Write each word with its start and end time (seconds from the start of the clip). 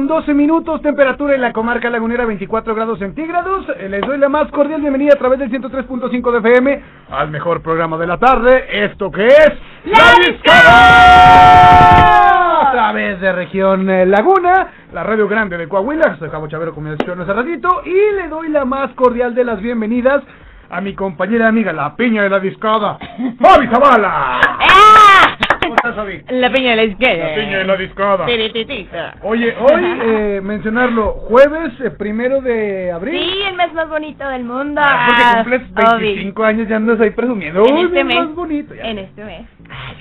con 0.00 0.06
12 0.06 0.32
minutos, 0.32 0.80
temperatura 0.80 1.34
en 1.34 1.42
la 1.42 1.52
comarca 1.52 1.90
lagunera 1.90 2.24
24 2.24 2.74
grados 2.74 2.98
centígrados. 2.98 3.66
Eh, 3.78 3.86
les 3.90 4.00
doy 4.00 4.16
la 4.16 4.30
más 4.30 4.50
cordial 4.50 4.80
bienvenida 4.80 5.12
a 5.12 5.18
través 5.18 5.38
del 5.38 5.50
103.5 5.50 6.32
de 6.32 6.38
FM 6.38 6.82
al 7.10 7.30
mejor 7.30 7.60
programa 7.60 7.98
de 7.98 8.06
la 8.06 8.16
tarde, 8.16 8.64
esto 8.84 9.10
que 9.10 9.26
es 9.26 9.50
La 9.84 10.14
Discada. 10.26 11.50
A 12.68 12.72
través 12.72 13.20
de 13.20 13.30
región 13.30 13.90
eh, 13.90 14.06
Laguna, 14.06 14.68
la 14.90 15.02
radio 15.02 15.28
grande 15.28 15.58
de 15.58 15.68
Coahuila, 15.68 16.16
soy 16.18 16.30
Cabo 16.30 16.48
Chavero 16.48 16.72
como 16.72 16.88
mencioné 16.88 17.24
hace 17.24 17.34
ratito, 17.34 17.82
y 17.84 18.14
le 18.16 18.28
doy 18.28 18.48
la 18.48 18.64
más 18.64 18.92
cordial 18.92 19.34
de 19.34 19.44
las 19.44 19.60
bienvenidas 19.60 20.22
a 20.70 20.80
mi 20.80 20.94
compañera 20.94 21.48
amiga, 21.48 21.74
la 21.74 21.94
piña 21.94 22.22
de 22.22 22.30
la 22.30 22.40
discada, 22.40 22.96
Fabi 23.38 23.66
Zavala. 23.66 24.40
¡Ah! 24.60 25.49
gusta, 25.70 25.94
Sobi? 25.94 26.22
La 26.28 26.50
piña 26.52 26.70
de 26.70 26.76
la 26.76 26.84
izquierda. 26.84 27.28
La 27.28 27.34
piña 27.34 27.58
de 27.58 27.64
la 27.64 27.76
discada. 27.76 28.26
Oye, 29.22 29.54
hoy 29.58 29.82
eh, 30.02 30.40
mencionarlo, 30.42 31.12
jueves 31.12 31.72
eh, 31.80 31.90
primero 31.90 32.40
de 32.40 32.92
abril. 32.92 33.20
Sí, 33.20 33.42
el 33.48 33.56
mes 33.56 33.72
más 33.72 33.88
bonito 33.88 34.28
del 34.28 34.44
mundo. 34.44 34.80
Ah, 34.82 35.06
porque 35.06 35.22
ah, 35.24 35.34
cumples 35.36 35.74
25 35.74 36.42
Obi. 36.42 36.48
años 36.48 36.70
y 36.70 36.72
andas 36.72 37.00
ahí 37.00 37.10
presumiendo. 37.10 37.64
En 37.66 37.74
Uy, 37.74 37.84
este 37.84 38.04
mes, 38.04 38.16
más 38.16 38.34
bonito. 38.34 38.74
Ya. 38.74 38.82
En 38.82 38.98
este 38.98 39.24
mes. 39.24 39.46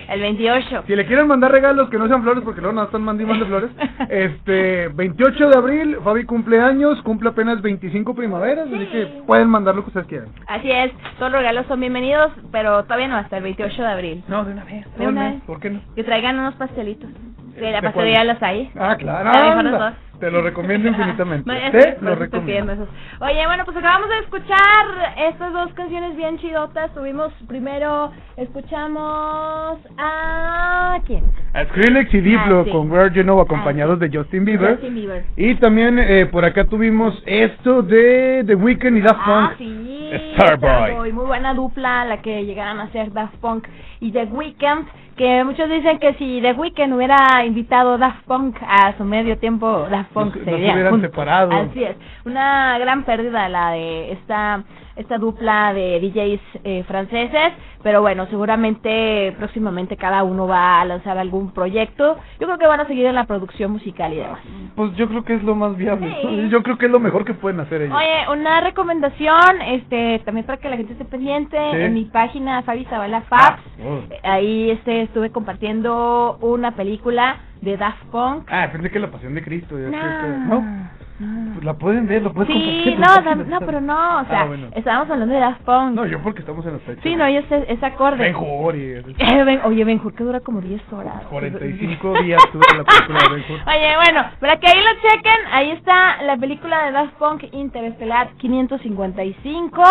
El 0.07 0.21
28. 0.21 0.83
Si 0.87 0.95
le 0.95 1.05
quieren 1.05 1.27
mandar 1.27 1.51
regalos 1.51 1.89
que 1.89 1.97
no 1.97 2.07
sean 2.07 2.23
flores, 2.23 2.43
porque 2.43 2.61
luego 2.61 2.75
no 2.75 2.83
están 2.83 3.03
mandando 3.03 3.35
de 3.35 3.45
flores. 3.45 3.69
Este, 4.09 4.87
28 4.87 5.49
de 5.49 5.57
abril, 5.57 5.97
Fabi 6.03 6.23
cumple 6.23 6.59
años, 6.59 6.99
cumple 7.03 7.29
apenas 7.29 7.61
25 7.61 8.15
primaveras, 8.15 8.67
sí. 8.67 8.75
así 8.75 8.85
que 8.87 9.05
pueden 9.27 9.47
mandar 9.49 9.75
lo 9.75 9.83
que 9.83 9.89
ustedes 9.89 10.07
quieran. 10.07 10.29
Así 10.47 10.71
es, 10.71 10.91
todos 11.19 11.31
los 11.31 11.41
regalos 11.41 11.65
son 11.67 11.79
bienvenidos, 11.79 12.31
pero 12.51 12.83
todavía 12.83 13.07
no 13.07 13.17
hasta 13.17 13.37
el 13.37 13.43
28 13.43 13.81
de 13.81 13.87
abril. 13.87 14.23
No, 14.27 14.45
de 14.45 14.53
una 14.53 14.63
vez. 14.63 14.97
De 14.97 15.07
una 15.07 15.31
vez. 15.31 15.41
¿Por 15.59 15.61
qué 15.61 15.69
no? 15.71 15.81
Que 15.95 16.03
traigan 16.03 16.39
unos 16.39 16.55
pastelitos. 16.55 17.09
De 17.55 17.71
la 17.71 17.81
¿De 17.81 17.81
pastelería? 17.81 18.23
Las 18.23 18.41
Hay. 18.41 18.71
Ah, 18.79 18.95
claro. 18.97 19.29
Anda. 19.29 19.93
Te 20.19 20.29
lo 20.31 20.41
recomiendo 20.41 20.87
infinitamente. 20.89 21.49
Te 21.49 21.57
lo 21.59 21.71
pidiendo 21.71 22.15
recomiendo. 22.15 22.71
esos. 22.73 22.89
Oye, 23.21 23.45
bueno, 23.45 23.63
pues 23.65 23.75
acabamos 23.77 24.09
de 24.09 24.19
escuchar 24.19 25.13
estas 25.29 25.53
dos 25.53 25.73
canciones 25.73 26.15
bien 26.15 26.37
chidotas. 26.39 26.93
Tuvimos 26.93 27.33
primero, 27.47 28.11
escuchamos 28.35 29.79
a... 29.97 30.97
¿Quién? 31.05 31.23
A 31.53 31.63
Skrillex 31.65 32.13
y 32.13 32.21
Diplo 32.21 32.59
Ah, 32.61 32.63
sí. 32.65 32.71
con 32.71 32.91
Where 32.91 33.13
You 33.13 33.23
Know 33.23 33.39
acompañados 33.41 33.97
Ah, 33.99 34.05
sí. 34.05 34.09
de 34.09 34.17
Justin 34.17 34.45
Bieber. 34.45 34.71
Justin 34.75 34.95
Bieber. 34.95 35.25
Y 35.37 35.55
también 35.55 35.99
eh, 35.99 36.25
por 36.27 36.45
acá 36.45 36.65
tuvimos 36.65 37.21
esto 37.25 37.81
de 37.81 38.43
The 38.45 38.55
Weeknd 38.55 38.97
y 38.97 39.01
Daft 39.01 39.19
Ah, 39.23 39.49
Punk. 39.49 39.57
sí. 39.57 39.85
Starboy. 40.33 41.11
Muy 41.11 41.25
buena 41.25 41.53
dupla 41.53 42.03
la 42.05 42.21
que 42.21 42.43
llegaron 42.45 42.79
a 42.79 42.89
ser 42.91 43.11
Daft 43.13 43.35
Punk 43.37 43.67
y 43.99 44.11
The 44.11 44.25
Weeknd. 44.25 44.85
Que 45.19 45.43
muchos 45.43 45.69
dicen 45.69 45.99
que 45.99 46.13
si 46.13 46.39
The 46.41 46.53
Weeknd 46.53 46.93
hubiera 46.93 47.43
invitado 47.45 47.97
Daft 47.97 48.23
Punk 48.25 48.55
a 48.65 48.93
su 48.97 49.03
medio 49.03 49.37
tiempo, 49.37 49.85
Daft 49.91 50.13
Punk 50.13 50.27
No 50.27 50.33
se- 50.33 50.39
no 50.39 50.45
se 50.45 50.51
se 50.51 50.57
irían 50.57 50.75
hubieran 50.75 51.01
separado. 51.01 51.51
Así 51.51 51.83
es. 51.83 51.97
Una 52.25 52.77
gran 52.79 53.03
pérdida 53.03 53.49
la 53.49 53.71
de 53.71 54.13
esta 54.13 54.63
esta 54.99 55.17
dupla 55.17 55.73
de 55.73 55.99
DJs 55.99 56.41
eh, 56.63 56.83
franceses, 56.87 57.53
pero 57.81 58.01
bueno, 58.01 58.25
seguramente 58.27 59.33
próximamente 59.37 59.95
cada 59.97 60.23
uno 60.23 60.45
va 60.47 60.81
a 60.81 60.85
lanzar 60.85 61.17
algún 61.17 61.51
proyecto. 61.53 62.17
Yo 62.39 62.47
creo 62.47 62.57
que 62.57 62.67
van 62.67 62.81
a 62.81 62.85
seguir 62.87 63.05
en 63.05 63.15
la 63.15 63.23
producción 63.25 63.71
musical 63.71 64.11
y 64.13 64.17
demás. 64.17 64.39
Pues 64.75 64.93
yo 64.95 65.07
creo 65.07 65.23
que 65.23 65.35
es 65.35 65.43
lo 65.43 65.55
más 65.55 65.75
viable. 65.77 66.15
Sí. 66.21 66.49
Yo 66.49 66.61
creo 66.63 66.77
que 66.77 66.85
es 66.87 66.91
lo 66.91 66.99
mejor 66.99 67.23
que 67.25 67.33
pueden 67.33 67.59
hacer 67.61 67.81
ellos. 67.81 67.95
Oye, 67.97 68.39
una 68.39 68.61
recomendación, 68.61 69.61
este, 69.65 70.19
también 70.25 70.45
para 70.45 70.57
que 70.59 70.69
la 70.69 70.77
gente 70.77 70.93
esté 70.93 71.05
pendiente, 71.05 71.57
Sí. 71.71 71.77
en 71.77 71.93
mi 71.93 72.05
página 72.05 72.61
Fabi 72.63 72.85
Zabala 72.85 73.21
Fabs, 73.21 73.61
Oh. 73.81 73.99
eh, 74.09 74.19
ahí 74.23 74.71
este 74.71 75.03
estuve 75.03 75.29
compartiendo 75.31 76.37
una 76.41 76.71
película 76.75 77.37
de 77.61 77.77
Daft 77.77 78.03
Punk. 78.11 78.47
Ah, 78.51 78.67
pensé 78.71 78.89
que 78.91 78.99
la 78.99 79.09
pasión 79.11 79.33
de 79.35 79.43
Cristo. 79.43 79.75
que- 79.75 79.89
No. 79.89 80.89
¿No? 81.19 81.53
Pues 81.53 81.65
la 81.65 81.73
pueden 81.73 82.07
ver, 82.07 82.21
lo 82.21 82.31
pueden 82.33 82.53
Sí, 82.53 82.63
compartir. 82.93 82.99
no, 82.99 83.35
no, 83.35 83.41
está- 83.43 83.59
pero 83.65 83.81
no, 83.81 84.21
o 84.21 84.25
sea, 84.25 84.41
Ah, 84.41 84.45
bueno. 84.45 84.67
estábamos 84.73 85.11
hablando 85.11 85.33
de 85.33 85.41
Daft 85.41 85.61
Punk. 85.63 85.91
No, 85.95 86.05
yo 86.05 86.21
porque 86.23 86.39
estamos 86.39 86.65
en 86.65 86.73
las 86.73 86.81
fechas. 86.83 87.03
sí, 87.03 87.15
no, 87.17 87.27
yo 87.29 87.41
sé, 87.49 87.65
es 87.67 87.83
acorde. 87.83 88.17
Ben 88.17 88.35
Hur 88.35 88.75
y... 88.75 88.93
Eh, 89.19 89.43
Ben- 89.43 89.61
oye, 89.65 89.83
Ben 89.83 89.99
Hur, 90.01 90.13
que 90.15 90.23
dura 90.23 90.39
como 90.39 90.61
10 90.61 90.81
horas. 90.93 91.21
45 91.29 92.21
días 92.21 92.41
tuve 92.53 92.63
la 92.77 92.83
película 92.85 93.19
de 93.19 93.29
Ben 93.35 93.43
Hur. 93.49 93.59
Oye, 93.67 93.95
bueno, 93.97 94.29
para 94.39 94.57
que 94.61 94.67
ahí 94.67 94.79
lo 94.79 95.01
chequen, 95.09 95.37
ahí 95.51 95.71
está 95.71 96.21
la 96.23 96.37
película 96.37 96.85
de 96.85 96.91
Daft 96.93 97.13
Punk 97.15 97.43
Interestelar 97.51 98.29
555. 98.37 99.83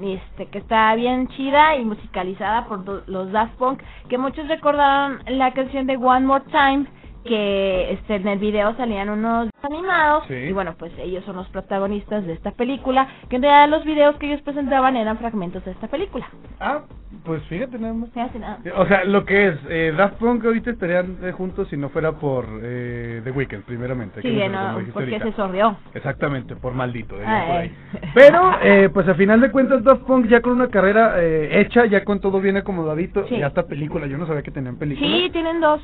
Este, 0.00 0.46
que 0.46 0.58
está 0.58 0.94
bien 0.94 1.26
chida 1.28 1.74
y 1.76 1.84
musicalizada 1.84 2.66
por 2.66 2.84
do- 2.84 3.02
los 3.08 3.32
Daft 3.32 3.54
Punk, 3.54 3.80
que 4.08 4.16
muchos 4.16 4.46
recordaron 4.46 5.18
la 5.26 5.52
canción 5.52 5.86
de 5.88 5.96
One 5.96 6.24
More 6.26 6.44
Time, 6.52 6.86
que 7.28 7.92
este, 7.92 8.16
en 8.16 8.26
el 8.26 8.38
video 8.38 8.74
salían 8.76 9.10
unos 9.10 9.50
animados, 9.62 10.24
Sí. 10.26 10.34
y 10.34 10.52
bueno, 10.52 10.74
pues 10.78 10.92
ellos 10.98 11.22
son 11.24 11.36
los 11.36 11.46
protagonistas 11.50 12.24
de 12.26 12.32
esta 12.32 12.52
película, 12.52 13.06
que 13.28 13.36
en 13.36 13.42
realidad 13.42 13.68
los 13.68 13.84
videos 13.84 14.16
que 14.16 14.26
ellos 14.26 14.40
presentaban 14.42 14.96
eran 14.96 15.18
fragmentos 15.18 15.64
de 15.64 15.72
esta 15.72 15.88
película. 15.88 16.26
Ah, 16.58 16.80
pues 17.24 17.42
fíjate 17.44 17.78
nada 17.78 17.92
más. 17.94 18.08
Así 18.16 18.38
nada. 18.38 18.58
O 18.76 18.86
sea, 18.86 19.04
lo 19.04 19.24
que 19.24 19.48
es, 19.48 19.58
eh, 19.68 19.92
Daft 19.96 20.14
Punk 20.16 20.44
ahorita 20.44 20.70
estarían 20.70 21.18
eh, 21.22 21.32
juntos 21.32 21.68
si 21.68 21.76
no 21.76 21.90
fuera 21.90 22.12
por 22.12 22.46
eh, 22.62 23.20
The 23.24 23.30
Weeknd, 23.30 23.62
primeramente. 23.64 24.22
Sí, 24.22 24.34
que 24.34 24.48
no, 24.48 24.78
porque 24.92 24.92
ahorita. 24.94 25.24
se 25.24 25.32
sorrió. 25.32 25.76
Exactamente, 25.94 26.56
por 26.56 26.72
maldito. 26.72 27.14
por 27.16 27.26
ahí. 27.26 27.74
Pero, 28.14 28.52
eh, 28.62 28.88
pues 28.92 29.06
a 29.08 29.14
final 29.14 29.40
de 29.40 29.50
cuentas, 29.50 29.84
Daft 29.84 30.02
Punk 30.04 30.26
ya 30.28 30.40
con 30.40 30.52
una 30.54 30.68
carrera 30.68 31.14
eh, 31.22 31.60
hecha, 31.60 31.84
ya 31.86 32.04
con 32.04 32.20
todo 32.20 32.40
bien 32.40 32.56
acomodadito, 32.56 33.26
Sí. 33.28 33.38
ya 33.38 33.48
está 33.48 33.66
película. 33.66 34.06
Yo 34.06 34.16
no 34.18 34.26
sabía 34.26 34.42
que 34.42 34.50
tenían 34.50 34.76
película. 34.76 35.06
Sí, 35.06 35.28
tienen 35.32 35.60
dos, 35.60 35.80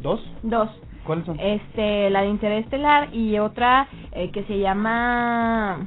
¿Dos? 0.00 0.20
dos. 0.42 0.68
¿Cuáles 1.08 1.24
son? 1.24 1.40
este 1.40 2.10
la 2.10 2.20
de 2.20 2.28
Interestelar 2.28 3.08
y 3.14 3.38
otra 3.38 3.88
eh, 4.12 4.30
que 4.30 4.44
se 4.44 4.58
llama 4.58 5.86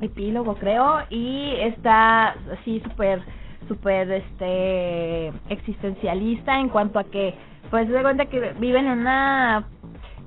Epílogo 0.00 0.56
creo 0.56 0.98
y 1.08 1.52
está 1.60 2.34
así 2.52 2.80
súper 2.80 3.22
súper 3.68 4.10
este 4.10 5.28
existencialista 5.48 6.58
en 6.58 6.68
cuanto 6.68 6.98
a 6.98 7.04
que 7.04 7.34
pues 7.70 7.86
se 7.86 7.92
da 7.92 8.02
cuenta 8.02 8.26
que 8.26 8.54
viven 8.58 8.86
en 8.86 8.98
una 8.98 9.64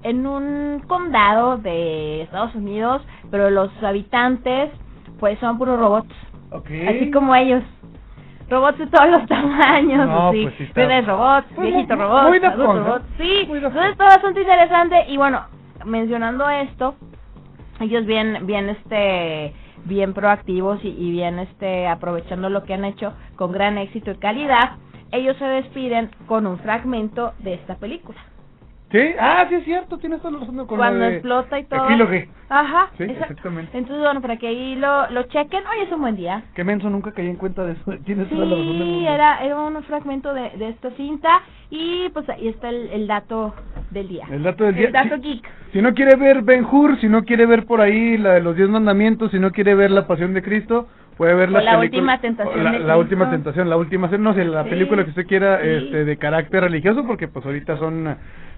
en 0.04 0.26
un 0.26 0.80
condado 0.88 1.58
de 1.58 2.22
Estados 2.22 2.56
Unidos 2.56 3.02
pero 3.30 3.50
los 3.50 3.70
habitantes 3.84 4.72
pues 5.20 5.38
son 5.40 5.58
puros 5.58 5.78
robots 5.78 6.16
Ok. 6.52 6.70
así 6.88 7.12
como 7.12 7.36
ellos 7.36 7.62
robots 8.50 8.78
de 8.78 8.88
todos 8.88 9.10
los 9.10 9.26
tamaños 9.28 10.08
No, 10.08 10.30
así 10.30 10.44
pues 10.44 10.56
sí 10.58 10.64
está- 10.64 11.02
robots 11.02 11.58
viejitos 11.58 11.98
robots 11.98 12.28
muy 12.30 12.38
adultos 12.38 12.86
robots 12.86 13.06
sí. 13.18 13.46
Muy 13.48 13.58
entonces 13.58 13.98
todo 13.98 14.08
bastante 14.08 14.42
interesante 14.42 15.06
y 15.10 15.18
bueno 15.18 15.46
mencionando 15.86 16.50
esto 16.50 16.96
ellos 17.80 18.06
bien 18.06 18.46
bien 18.48 18.70
este 18.70 19.54
bien 19.86 20.14
proactivos 20.14 20.84
y, 20.84 20.90
y 20.90 21.12
bien 21.12 21.40
este 21.40 21.88
aprovechando 21.88 22.50
lo 22.50 22.64
que 22.64 22.74
han 22.74 22.86
hecho 22.86 23.14
con 23.36 23.52
gran 23.52 23.78
éxito 23.78 24.12
y 24.12 24.16
calidad 24.16 24.72
ellos 25.12 25.38
se 25.38 25.46
despiden 25.46 26.10
con 26.28 26.46
un 26.48 26.58
fragmento 26.60 27.34
de 27.40 27.54
esta 27.54 27.76
película 27.76 28.18
Sí, 28.90 29.00
ah, 29.20 29.46
sí 29.50 29.56
es 29.56 29.66
cierto, 29.66 29.98
tienes 29.98 30.22
toda 30.22 30.32
la 30.32 30.40
razón. 30.40 30.56
Con 30.66 30.78
cuando 30.78 31.00
de 31.04 31.14
explota 31.16 31.60
y 31.60 31.66
todo 31.66 31.86
Epílogue. 31.86 32.30
ajá 32.48 32.88
Sí, 32.98 33.04
exactamente. 33.04 33.78
entonces 33.78 34.02
bueno 34.02 34.22
para 34.22 34.38
que 34.38 34.48
ahí 34.48 34.76
lo 34.76 35.10
lo 35.10 35.24
chequen 35.24 35.62
hoy 35.68 35.86
es 35.86 35.92
un 35.92 36.00
buen 36.00 36.16
día 36.16 36.44
Qué 36.56 36.64
menso, 36.64 36.90
nunca 36.90 37.12
caí 37.12 37.28
en 37.28 37.36
cuenta 37.36 37.66
de 37.66 37.74
eso. 37.74 37.84
Tienes 38.06 38.30
toda 38.30 38.46
la 38.46 38.56
razón 38.56 38.78
Sí, 38.78 39.06
era, 39.06 39.44
era 39.44 39.58
un 39.60 39.84
fragmento 39.84 40.34
de, 40.34 40.52
de 40.52 40.70
esta 40.70 40.90
cinta 40.92 41.42
y 41.70 42.08
pues 42.14 42.30
ahí 42.30 42.48
está 42.48 42.70
el, 42.70 42.88
el 42.92 43.08
dato 43.08 43.54
del 43.92 44.08
día. 44.08 44.26
El 44.32 44.44
dato 44.44 44.64
del 44.64 44.76
día. 44.76 44.88
El 44.88 44.94
dato 44.94 45.16
Si- 45.18 45.22
geek. 45.22 45.50
Si 45.74 45.82
no 45.82 45.94
quiere 45.94 46.16
ver 46.16 46.42
Ben 46.44 46.64
Hur, 46.64 46.98
si 47.02 47.10
no 47.10 47.26
quiere 47.26 47.46
ver 47.46 47.66
por 47.66 47.82
ahí 47.82 48.18
la 48.18 48.36
de 48.36 48.42
los 48.42 48.56
diez 48.56 48.70
mandamientos, 48.70 49.32
si 49.32 49.40
no 49.40 49.52
quiere 49.52 49.76
ver 49.76 49.92
la 49.92 50.08
pasión 50.08 50.34
de 50.34 50.42
Cristo, 50.42 50.88
puede 51.18 51.34
ver 51.36 51.52
la, 51.52 51.62
la 51.62 51.78
última 51.78 52.22
tentación 52.22 52.64
la, 52.64 52.80
la 52.80 52.98
última 52.98 53.30
tentación, 53.30 53.70
la 53.70 53.76
última 53.76 54.08
no 54.18 54.34
sé, 54.34 54.46
la 54.46 54.64
Sí. 54.64 54.70
película 54.70 55.04
que 55.04 55.10
usted 55.10 55.28
quiera 55.28 55.60
Sí. 55.62 55.68
este, 55.68 56.06
de 56.06 56.18
carácter 56.18 56.64
religioso, 56.64 57.06
porque 57.06 57.28
pues 57.28 57.46
ahorita 57.46 57.76
son 57.78 58.16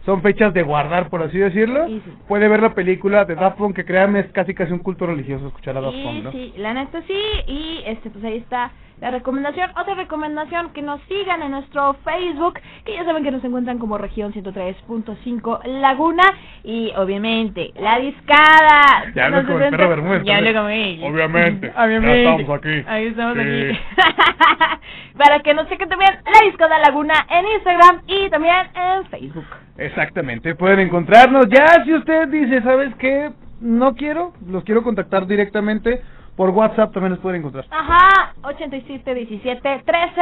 son 0.10 0.24
fechas 0.24 0.52
de 0.56 0.64
guardar, 0.64 1.08
por 1.10 1.22
así 1.22 1.38
decirlo. 1.38 1.86
Sí, 1.88 2.02
sí. 2.04 2.12
Puede 2.28 2.48
ver 2.48 2.62
la 2.64 2.74
película 2.74 3.26
de 3.26 3.36
Daft 3.36 3.58
Punk, 3.60 3.76
que 3.76 3.86
créanme 3.86 4.22
es 4.22 4.32
casi 4.32 4.56
casi 4.56 4.74
un 4.74 4.80
culto 4.80 5.06
religioso 5.06 5.46
escuchar 5.48 5.78
a 5.78 5.82
Daft 5.82 5.94
Sí, 5.98 6.04
Punk, 6.04 6.24
¿no? 6.24 6.32
sí, 6.32 6.54
la 6.58 6.74
neta 6.74 7.04
sí, 7.06 7.14
y 7.46 7.84
este 7.86 8.10
pues 8.10 8.24
ahí 8.26 8.38
está 8.38 8.72
la 9.02 9.12
recomendación. 9.12 9.70
Otra 9.80 9.96
recomendación, 9.96 10.72
que 10.74 10.82
nos 10.82 11.02
sigan 11.04 11.42
en 11.42 11.52
nuestro 11.52 11.94
Facebook, 12.04 12.60
que 12.86 12.94
ya 12.94 13.06
saben 13.06 13.24
que 13.24 13.32
nos 13.32 13.44
encuentran 13.44 13.80
como 13.80 13.98
región 13.98 14.34
103.5 14.34 15.62
Laguna, 15.66 16.24
y 16.64 16.92
obviamente 16.98 17.72
la 17.80 18.00
discada. 18.00 19.12
Ya 19.16 19.26
hablas 19.26 19.44
Nos 19.46 19.52
como 19.54 19.64
el 19.66 19.72
perro 19.72 19.90
Bermúdez, 19.90 20.24
Ya 20.24 20.38
hablo 20.38 20.54
como 20.54 20.70
ella. 20.70 21.08
Obviamente, 21.10 21.72
ya 21.76 21.86
Obviamente. 21.86 22.24
estamos 22.24 22.58
aquí. 22.58 22.84
Ahí 22.88 23.06
estamos 23.08 23.38
Sí. 23.38 23.42
aquí. 23.42 23.80
Para 25.18 25.40
que 25.40 25.54
nos 25.54 25.68
chequen 25.68 25.90
también 25.90 26.12
la 26.26 26.46
discada 26.48 26.80
Laguna 26.80 27.14
en 27.30 27.46
Instagram 27.56 28.02
y 28.08 28.30
también 28.30 28.56
en 28.76 29.06
Facebook. 29.08 29.46
Exactamente, 29.78 30.56
pueden 30.56 30.80
encontrarnos. 30.80 31.48
Ya 31.50 31.84
si 31.84 31.94
usted 31.94 32.28
dice, 32.30 32.62
¿sabes 32.62 32.94
qué? 32.96 33.32
No 33.62 33.96
quiero, 33.96 34.34
los 34.48 34.64
quiero 34.64 34.84
contactar 34.84 35.28
directamente 35.28 36.02
por 36.40 36.52
WhatsApp, 36.52 36.94
también 36.94 37.12
los 37.12 37.20
pueden 37.20 37.42
encontrar. 37.42 37.66
Ajá, 37.70 38.34
87 38.44 39.14
17 39.14 39.84
13 39.86 40.22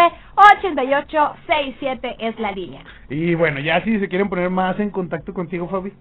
88 0.55 1.33
67 1.45 2.15
es 2.17 2.39
la 2.39 2.51
línea. 2.53 2.81
Y 3.07 3.35
bueno, 3.35 3.59
ya 3.59 3.83
si 3.83 3.99
se 3.99 4.07
quieren 4.09 4.27
poner 4.27 4.49
más 4.49 4.79
en 4.79 4.89
contacto 4.89 5.31
contigo, 5.31 5.67
Fabi. 5.69 5.93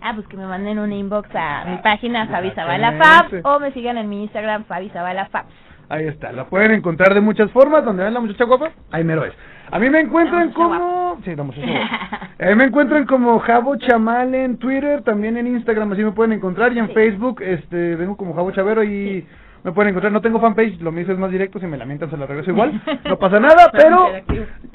Ah, 0.00 0.12
pues 0.14 0.26
que 0.28 0.38
me 0.38 0.46
manden 0.46 0.78
un 0.78 0.90
inbox 0.90 1.28
a 1.34 1.66
mi 1.66 1.76
página 1.82 2.26
Fabi 2.28 2.50
Zabala 2.52 2.92
Exactamente. 2.92 3.42
Fabs 3.42 3.56
o 3.56 3.60
me 3.60 3.70
sigan 3.72 3.98
en 3.98 4.08
mi 4.08 4.22
Instagram 4.22 4.64
Fabi 4.64 4.88
Zabala 4.88 5.26
Fabs. 5.26 5.52
Ahí 5.90 6.06
está, 6.06 6.32
la 6.32 6.46
pueden 6.46 6.72
encontrar 6.72 7.12
de 7.12 7.20
muchas 7.20 7.50
formas. 7.50 7.84
Donde 7.84 8.04
ven 8.04 8.14
la 8.14 8.20
muchacha 8.20 8.44
guapa, 8.44 8.70
ahí 8.90 9.04
mero 9.04 9.26
es. 9.26 9.34
A 9.70 9.78
mí 9.78 9.90
me 9.90 10.00
encuentran 10.00 10.50
como... 10.52 11.18
Sí, 11.26 11.36
la 11.36 11.42
muchacha 11.42 11.66
guapa. 11.66 12.30
A 12.40 12.46
mí 12.46 12.54
me 12.54 12.64
encuentran 12.64 13.04
como 13.04 13.38
Javo 13.40 13.76
Chamal 13.76 14.34
en 14.34 14.56
Twitter, 14.56 15.02
también 15.02 15.36
en 15.36 15.46
Instagram, 15.46 15.92
así 15.92 16.02
me 16.02 16.12
pueden 16.12 16.32
encontrar. 16.32 16.72
Y 16.72 16.78
en 16.78 16.86
Sí. 16.88 16.94
Facebook, 16.94 17.42
este, 17.42 17.96
vengo 17.96 18.16
como 18.16 18.32
Javo 18.32 18.50
Chavero 18.52 18.82
y 18.82 19.26
me 19.64 19.72
pueden 19.72 19.90
encontrar. 19.90 20.12
No 20.12 20.20
tengo 20.20 20.40
fanpage, 20.40 20.80
lo 20.80 20.92
mío 20.92 21.04
es 21.08 21.18
más 21.18 21.30
directo. 21.30 21.58
Si 21.58 21.66
me 21.66 21.76
lamentan, 21.76 22.10
se 22.10 22.16
la 22.16 22.26
regreso 22.26 22.50
igual. 22.50 22.80
No 23.04 23.18
pasa 23.18 23.40
nada, 23.40 23.70
pero. 23.72 24.08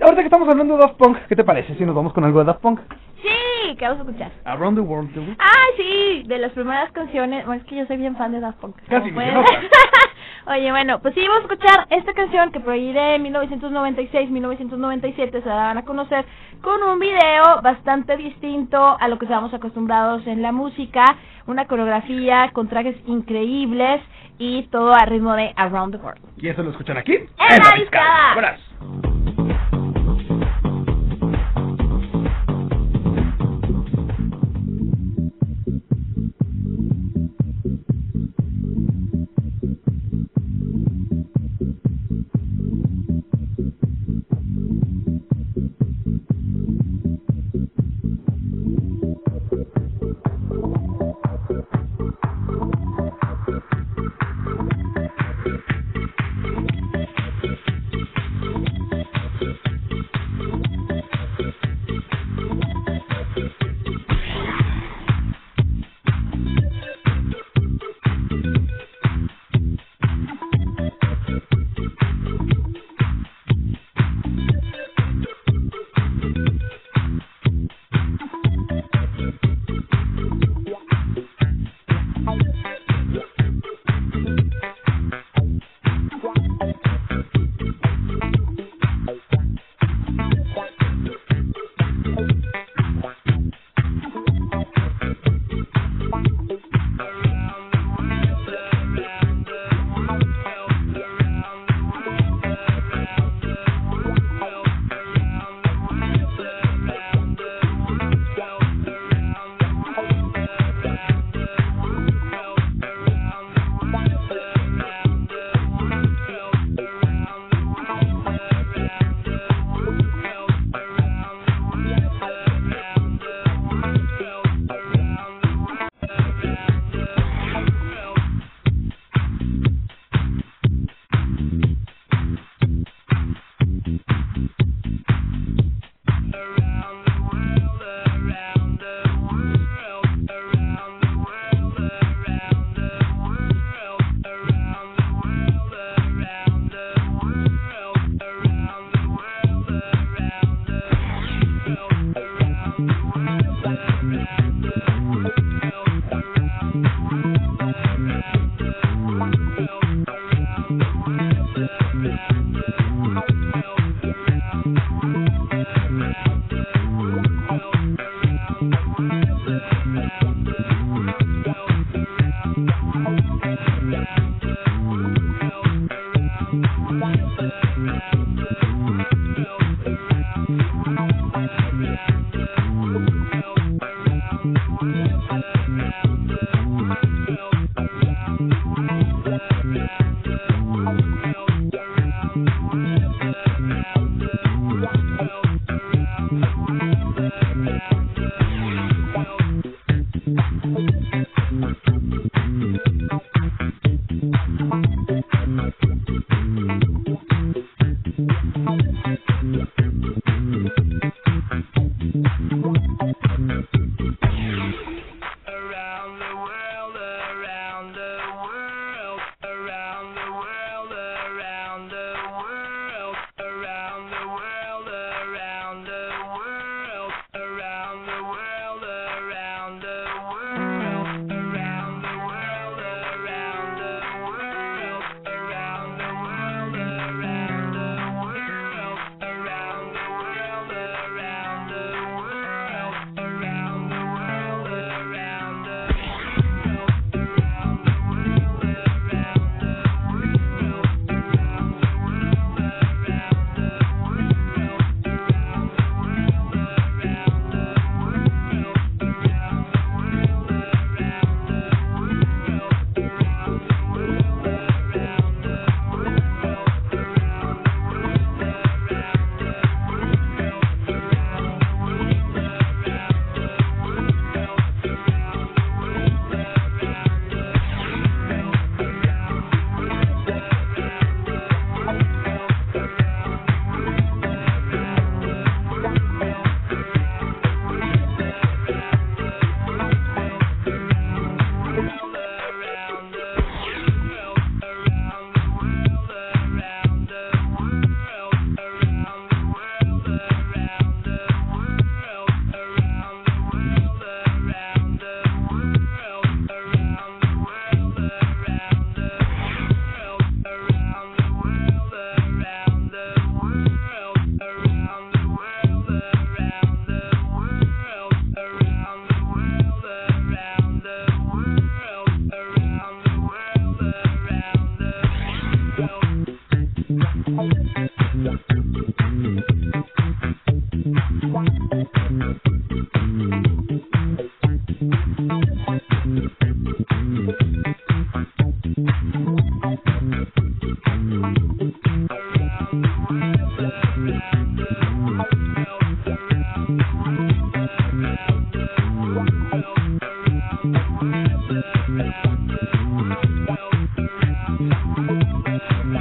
Ahorita 0.01 0.21
que 0.21 0.25
estamos 0.25 0.49
hablando 0.49 0.75
de 0.75 0.81
Daft 0.81 0.97
Punk, 0.97 1.17
¿qué 1.27 1.35
te 1.35 1.43
parece 1.43 1.75
si 1.75 1.85
nos 1.85 1.95
vamos 1.95 2.13
con 2.13 2.23
algo 2.23 2.39
de 2.39 2.45
Daft 2.45 2.61
Punk? 2.61 2.79
Sí, 3.21 3.75
¿qué 3.77 3.85
vamos 3.85 3.99
a 3.99 4.09
escuchar? 4.09 4.31
Around 4.45 4.77
the 4.77 4.81
World. 4.81 5.13
¿tú? 5.13 5.21
Ah, 5.39 5.67
sí, 5.77 6.23
de 6.25 6.37
las 6.39 6.51
primeras 6.51 6.91
canciones. 6.91 7.45
Bueno, 7.45 7.61
es 7.61 7.67
que 7.67 7.75
yo 7.75 7.85
soy 7.85 7.97
bien 7.97 8.17
fan 8.17 8.31
de 8.31 8.39
Daft 8.39 8.59
Punk. 8.59 8.75
Casi 8.89 9.11
Oye, 10.45 10.71
bueno, 10.71 10.99
pues 10.99 11.13
sí, 11.13 11.25
vamos 11.25 11.49
a 11.49 11.53
escuchar 11.53 11.87
esta 11.89 12.11
canción 12.11 12.51
que 12.51 12.59
por 12.59 12.73
ahí 12.73 12.91
de 12.91 13.17
1996-1997 13.19 15.41
se 15.41 15.47
la 15.47 15.71
a 15.71 15.81
conocer 15.83 16.25
con 16.61 16.83
un 16.83 16.99
video 16.99 17.61
bastante 17.61 18.17
distinto 18.17 18.97
a 18.99 19.07
lo 19.07 19.17
que 19.17 19.23
estábamos 19.23 19.53
acostumbrados 19.53 20.27
en 20.27 20.41
la 20.41 20.51
música, 20.51 21.05
una 21.47 21.65
coreografía 21.65 22.49
con 22.51 22.67
trajes 22.67 22.97
increíbles 23.05 24.01
y 24.37 24.63
todo 24.63 24.93
a 24.93 25.05
ritmo 25.05 25.35
de 25.35 25.53
Around 25.55 25.95
the 25.95 26.01
World. 26.03 26.21
Y 26.37 26.47
eso 26.49 26.63
lo 26.63 26.71
escuchan 26.71 26.97
aquí. 26.97 27.13
En, 27.13 27.27
en 27.37 27.63
la 27.63 27.75
discada. 27.77 28.57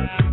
Thank 0.09 0.25
you. 0.27 0.32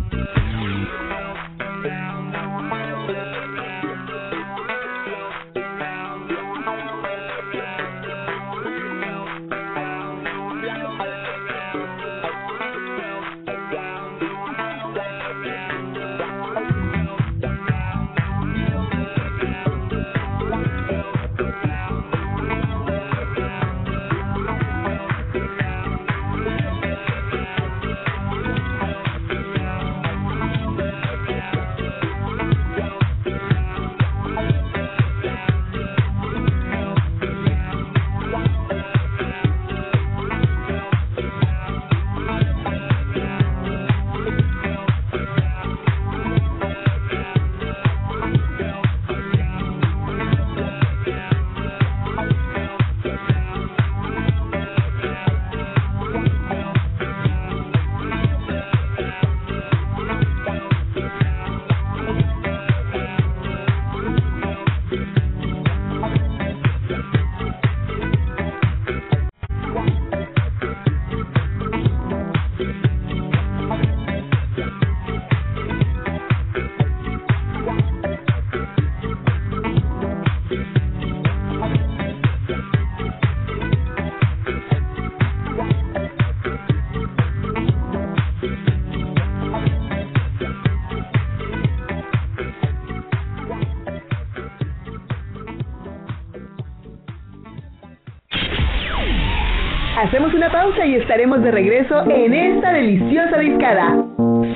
Pausa 100.60 100.84
y 100.84 100.96
estaremos 100.96 101.42
de 101.42 101.50
regreso 101.50 102.02
en 102.10 102.34
esta 102.34 102.72
deliciosa 102.72 103.38
discada. 103.38 103.96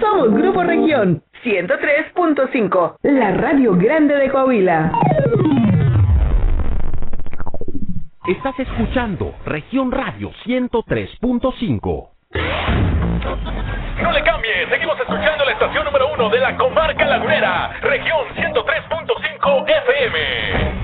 Somos 0.00 0.34
Grupo 0.34 0.62
Región 0.62 1.22
103.5, 1.42 2.96
la 3.04 3.30
radio 3.30 3.74
grande 3.74 4.14
de 4.14 4.30
Coahuila. 4.30 4.92
Estás 8.26 8.58
escuchando 8.58 9.34
Región 9.46 9.90
Radio 9.90 10.30
103.5. 10.44 12.08
No 14.02 14.12
le 14.12 14.22
cambie, 14.24 14.68
seguimos 14.68 15.00
escuchando 15.00 15.44
la 15.46 15.52
estación 15.52 15.84
número 15.86 16.12
uno 16.12 16.28
de 16.28 16.38
la 16.38 16.54
comarca 16.54 17.06
lagunera, 17.06 17.80
región 17.80 18.26
103.5 18.36 19.64
FM. 19.66 20.83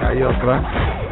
hay 0.00 0.22
otra. 0.22 1.11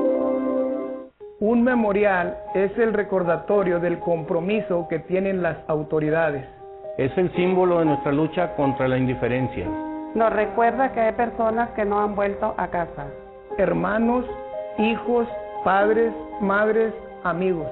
Un 1.41 1.63
memorial 1.63 2.37
es 2.53 2.77
el 2.77 2.93
recordatorio 2.93 3.79
del 3.79 3.97
compromiso 3.97 4.85
que 4.87 4.99
tienen 4.99 5.41
las 5.41 5.57
autoridades. 5.67 6.45
Es 6.99 7.17
el 7.17 7.33
símbolo 7.33 7.79
de 7.79 7.85
nuestra 7.85 8.11
lucha 8.11 8.55
contra 8.55 8.87
la 8.87 8.99
indiferencia. 8.99 9.67
Nos 10.13 10.31
recuerda 10.31 10.91
que 10.91 10.99
hay 10.99 11.13
personas 11.13 11.71
que 11.71 11.83
no 11.83 11.99
han 11.99 12.13
vuelto 12.13 12.53
a 12.57 12.67
casa. 12.67 13.07
Hermanos, 13.57 14.23
hijos, 14.77 15.27
padres, 15.63 16.13
madres, 16.41 16.93
amigos. 17.23 17.65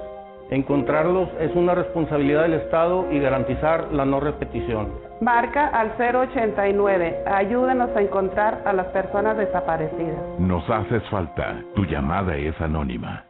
Encontrarlos 0.50 1.28
es 1.38 1.54
una 1.54 1.76
responsabilidad 1.76 2.42
del 2.42 2.54
Estado 2.54 3.06
y 3.12 3.20
garantizar 3.20 3.92
la 3.92 4.04
no 4.04 4.18
repetición. 4.18 4.88
Marca 5.20 5.68
al 5.68 5.92
089. 5.96 7.22
Ayúdanos 7.24 7.90
a 7.94 8.00
encontrar 8.00 8.62
a 8.64 8.72
las 8.72 8.86
personas 8.86 9.36
desaparecidas. 9.36 10.40
Nos 10.40 10.68
haces 10.68 11.04
falta. 11.08 11.62
Tu 11.76 11.84
llamada 11.84 12.34
es 12.34 12.60
anónima. 12.60 13.29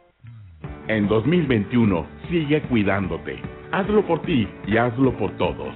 En 0.91 1.07
2021, 1.07 2.05
sigue 2.29 2.63
cuidándote. 2.63 3.39
Hazlo 3.71 4.05
por 4.07 4.23
ti 4.23 4.49
y 4.67 4.77
hazlo 4.77 5.13
por 5.13 5.31
todos. 5.37 5.73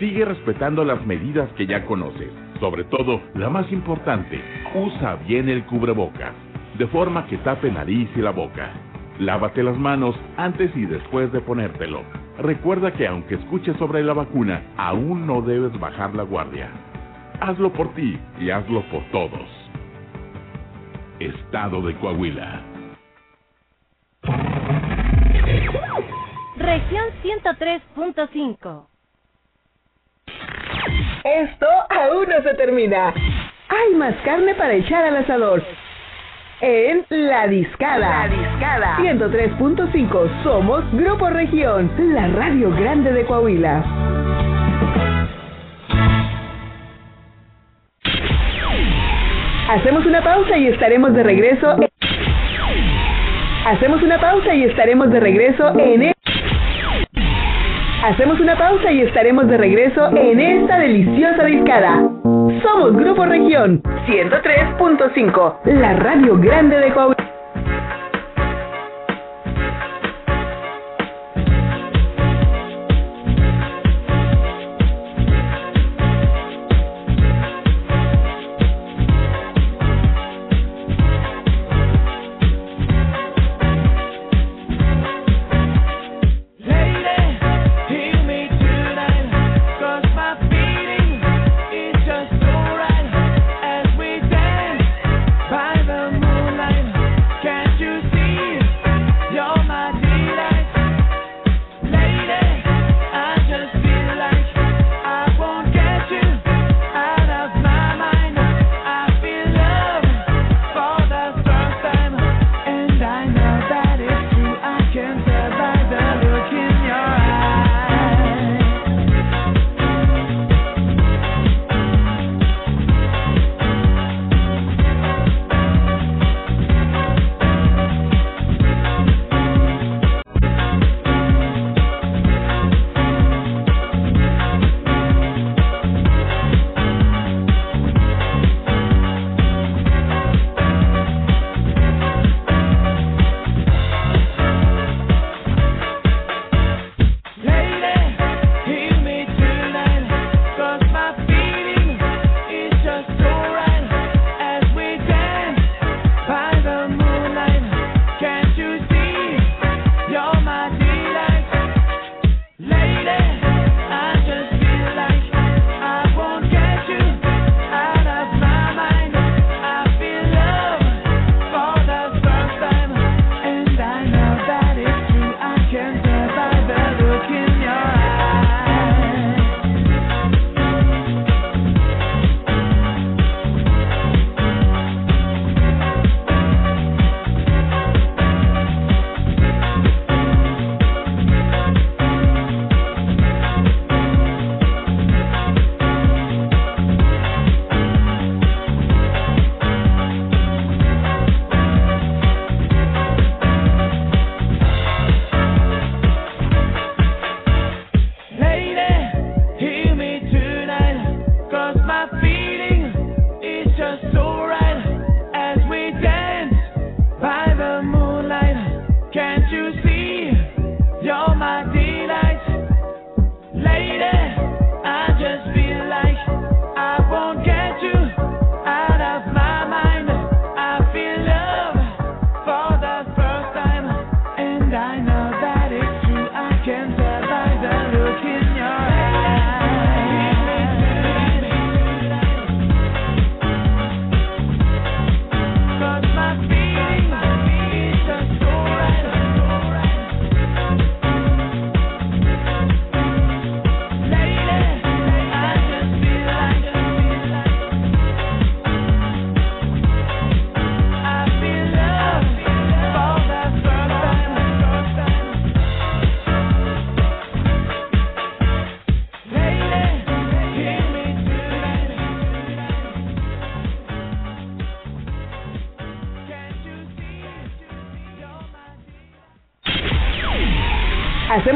Sigue 0.00 0.24
respetando 0.24 0.84
las 0.84 1.06
medidas 1.06 1.48
que 1.52 1.64
ya 1.64 1.86
conoces. 1.86 2.32
Sobre 2.58 2.82
todo, 2.82 3.20
la 3.36 3.48
más 3.50 3.70
importante, 3.70 4.40
usa 4.74 5.14
bien 5.28 5.48
el 5.48 5.64
cubrebocas, 5.66 6.34
de 6.76 6.88
forma 6.88 7.24
que 7.28 7.38
tape 7.38 7.70
nariz 7.70 8.10
y 8.16 8.18
la 8.18 8.32
boca. 8.32 8.72
Lávate 9.20 9.62
las 9.62 9.78
manos 9.78 10.16
antes 10.36 10.72
y 10.74 10.86
después 10.86 11.30
de 11.30 11.40
ponértelo. 11.40 12.02
Recuerda 12.40 12.92
que 12.94 13.06
aunque 13.06 13.36
escuches 13.36 13.76
sobre 13.76 14.02
la 14.02 14.12
vacuna, 14.12 14.60
aún 14.76 15.24
no 15.24 15.40
debes 15.42 15.78
bajar 15.78 16.16
la 16.16 16.24
guardia. 16.24 16.68
Hazlo 17.38 17.72
por 17.72 17.94
ti 17.94 18.18
y 18.40 18.50
hazlo 18.50 18.82
por 18.90 19.04
todos. 19.12 19.46
Estado 21.20 21.80
de 21.82 21.94
Coahuila. 21.94 22.71
Región 26.72 27.04
103.5. 27.22 28.86
Esto 31.22 31.66
aún 31.90 32.26
no 32.30 32.42
se 32.42 32.54
termina. 32.54 33.12
Hay 33.68 33.94
más 33.96 34.14
carne 34.24 34.54
para 34.54 34.72
echar 34.72 35.04
al 35.04 35.16
asador. 35.16 35.62
En 36.62 37.04
La 37.10 37.46
Discada. 37.46 38.26
La 38.26 38.28
Discada. 38.28 38.96
103.5. 38.96 40.42
Somos 40.44 40.90
Grupo 40.92 41.28
Región, 41.28 41.92
la 42.14 42.28
radio 42.28 42.70
grande 42.74 43.12
de 43.12 43.26
Coahuila. 43.26 43.84
Hacemos 49.68 50.06
una 50.06 50.24
pausa 50.24 50.56
y 50.56 50.68
estaremos 50.68 51.12
de 51.12 51.22
regreso. 51.22 51.76
Hacemos 53.66 54.02
una 54.02 54.18
pausa 54.18 54.54
y 54.54 54.64
estaremos 54.64 55.10
de 55.10 55.20
regreso 55.20 55.78
en 55.78 56.02
el 56.04 56.11
Hacemos 58.02 58.40
una 58.40 58.58
pausa 58.58 58.90
y 58.90 59.02
estaremos 59.02 59.46
de 59.46 59.56
regreso 59.56 60.08
en 60.16 60.40
esta 60.40 60.80
deliciosa 60.80 61.44
discada. 61.44 62.02
Somos 62.24 62.96
Grupo 62.96 63.24
Región 63.24 63.80
103.5, 64.08 65.58
la 65.66 65.94
radio 65.94 66.36
grande 66.36 66.78
de 66.78 66.92
Coahuila. 66.92 67.21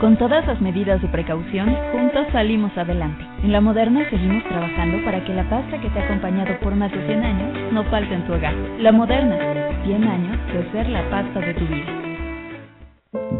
Con 0.00 0.16
todas 0.16 0.46
las 0.46 0.58
medidas 0.62 1.02
de 1.02 1.08
precaución, 1.08 1.76
juntos 1.92 2.26
salimos 2.32 2.74
adelante. 2.78 3.22
En 3.42 3.52
La 3.52 3.60
Moderna 3.60 4.08
seguimos 4.08 4.42
trabajando 4.44 5.04
para 5.04 5.22
que 5.22 5.34
la 5.34 5.46
pasta 5.50 5.78
que 5.78 5.90
te 5.90 5.98
ha 5.98 6.04
acompañado 6.06 6.58
por 6.60 6.74
más 6.74 6.90
de 6.90 7.06
100 7.06 7.22
años 7.22 7.72
no 7.72 7.84
falte 7.84 8.14
en 8.14 8.24
tu 8.24 8.32
hogar. 8.32 8.54
La 8.78 8.92
Moderna, 8.92 9.36
100 9.84 10.04
años 10.04 10.38
de 10.54 10.72
ser 10.72 10.88
la 10.88 11.02
pasta 11.10 11.40
de 11.40 11.52
tu 11.52 11.66
vida. 11.66 11.84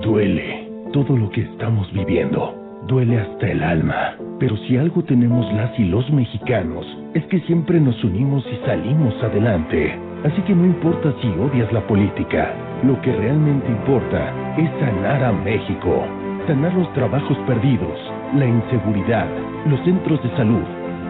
Duele 0.03 0.69
todo 0.93 1.17
lo 1.17 1.31
que 1.31 1.41
estamos 1.41 1.91
viviendo. 1.95 2.55
Duele 2.87 3.21
hasta 3.21 3.47
el 3.49 3.63
alma. 3.63 4.17
Pero 4.39 4.55
si 4.59 4.77
algo 4.77 5.03
tenemos 5.05 5.51
las 5.55 5.79
y 5.79 5.85
los 5.85 6.11
mexicanos, 6.11 6.87
es 7.15 7.25
que 7.29 7.41
siempre 7.41 7.81
nos 7.81 8.05
unimos 8.05 8.45
y 8.53 8.67
salimos 8.67 9.15
adelante. 9.23 9.99
Así 10.25 10.43
que 10.43 10.55
no 10.55 10.67
importa 10.67 11.15
si 11.23 11.29
odias 11.29 11.73
la 11.73 11.81
política, 11.87 12.53
lo 12.85 13.01
que 13.01 13.17
realmente 13.17 13.67
importa 13.67 14.31
es 14.59 14.71
sanar 14.79 15.25
a 15.25 15.33
México. 15.33 16.20
Sanar 16.47 16.75
los 16.75 16.93
trabajos 16.95 17.37
perdidos, 17.47 17.99
la 18.35 18.47
inseguridad, 18.47 19.29
los 19.67 19.81
centros 19.85 20.23
de 20.23 20.31
salud. 20.37 20.65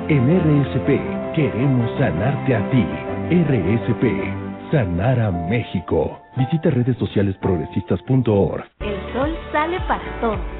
En 0.09 0.27
RSP 0.29 1.35
queremos 1.35 1.91
sanarte 1.99 2.57
a 2.57 2.71
ti. 2.71 2.85
RSP, 3.31 4.73
sanar 4.73 5.21
a 5.21 5.31
México. 5.31 6.21
Visita 6.37 6.71
redes 6.71 6.97
sociales 6.99 7.37
progresistas.org. 7.41 8.65
El 8.81 9.13
sol 9.13 9.37
sale 9.53 9.79
para 9.87 10.21
todos. 10.21 10.60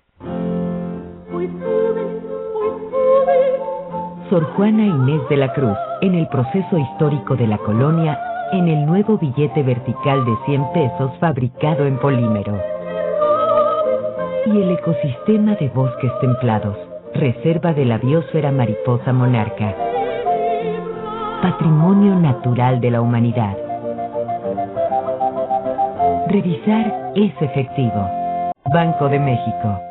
Sor 4.29 4.43
Juana 4.55 4.85
Inés 4.85 5.21
de 5.29 5.37
la 5.37 5.53
Cruz, 5.53 5.77
en 6.01 6.15
el 6.15 6.27
proceso 6.27 6.77
histórico 6.77 7.37
de 7.37 7.47
la 7.47 7.57
colonia, 7.59 8.19
en 8.51 8.67
el 8.67 8.85
nuevo 8.85 9.17
billete 9.17 9.63
vertical 9.63 10.25
de 10.25 10.35
100 10.45 10.73
pesos 10.73 11.11
fabricado 11.19 11.85
en 11.85 11.97
polímero. 11.99 12.59
Y 14.45 14.61
el 14.61 14.71
ecosistema 14.71 15.55
de 15.55 15.69
bosques 15.69 16.11
templados, 16.19 16.77
reserva 17.13 17.73
de 17.73 17.85
la 17.85 17.97
biosfera 17.97 18.51
mariposa 18.51 19.13
monarca. 19.13 19.73
Patrimonio 21.41 22.15
natural 22.15 22.81
de 22.81 22.91
la 22.91 23.01
humanidad. 23.01 23.55
Revisar 26.27 27.13
es 27.15 27.33
efectivo. 27.41 28.09
Banco 28.73 29.07
de 29.07 29.19
México. 29.19 29.90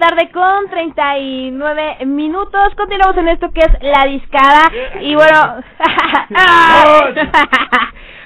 Tarde 0.00 0.30
con 0.32 0.68
39 0.70 1.98
minutos. 2.06 2.74
Continuamos 2.76 3.16
en 3.18 3.28
esto 3.28 3.50
que 3.52 3.60
es 3.60 3.82
la 3.82 4.04
discada. 4.06 4.70
Y 5.00 5.14
bueno. 5.14 5.62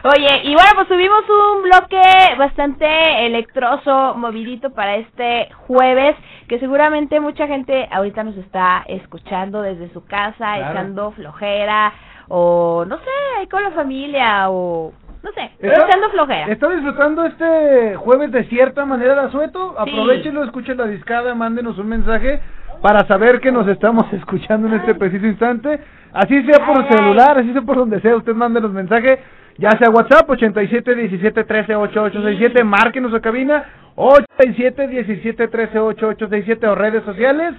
Oye, 0.05 0.41
y 0.45 0.55
bueno, 0.55 0.71
pues 0.75 0.89
subimos 0.89 1.23
un 1.29 1.63
bloque 1.63 2.03
bastante 2.39 3.27
electroso, 3.27 4.15
movidito 4.17 4.71
para 4.71 4.97
este 4.97 5.49
jueves, 5.67 6.15
que 6.47 6.59
seguramente 6.59 7.21
mucha 7.21 7.47
gente 7.47 7.89
ahorita 7.91 8.23
nos 8.23 8.37
está 8.37 8.85
escuchando 8.87 9.63
desde 9.63 9.91
su 9.95 10.05
casa, 10.05 10.57
Claro. 10.57 10.73
echando 10.73 11.13
flojera, 11.13 11.93
o 12.29 12.85
no 12.87 12.99
sé, 12.99 13.11
ahí 13.39 13.47
con 13.47 13.63
la 13.63 13.71
familia, 13.71 14.51
o 14.51 14.93
no 15.25 15.33
sé, 15.33 15.51
¿Está- 15.59 15.87
echando 15.89 16.11
flojera. 16.11 16.47
¿Está 16.53 16.69
disfrutando 16.69 17.25
este 17.25 17.97
jueves 17.97 18.31
de 18.31 18.45
cierta 18.45 18.85
manera 18.85 19.15
de 19.15 19.21
asueto? 19.29 19.75
Aprovechenlo, 19.79 20.45
escuchen 20.45 20.77
la 20.77 20.87
discada, 20.87 21.35
mándenos 21.35 21.79
un 21.79 21.89
mensaje 21.89 22.41
para 22.83 23.07
saber 23.07 23.41
que 23.41 23.51
nos 23.51 23.67
estamos 23.67 24.05
escuchando 24.13 24.69
en 24.69 24.75
este 24.75 24.95
preciso 24.95 25.27
instante. 25.27 25.81
Así 26.13 26.43
sea 26.45 26.65
por 26.67 26.87
celular, 26.89 27.39
así 27.39 27.53
sea 27.53 27.63
por 27.63 27.77
donde 27.77 28.01
sea, 28.01 28.15
usted 28.17 28.35
mándenos 28.35 28.71
mensaje, 28.71 29.19
ya 29.59 29.71
sea 29.79 29.89
WhatsApp 29.91 30.29
87 30.29 30.95
17 30.95 31.43
13 31.45 31.75
8867, 31.75 32.63
márquenos 32.63 33.13
a 33.15 33.21
cabina 33.21 33.65
87 33.97 34.87
17 34.89 35.49
13 35.49 35.79
8867 35.79 36.67
o 36.69 36.75
redes 36.75 37.03
sociales. 37.05 37.55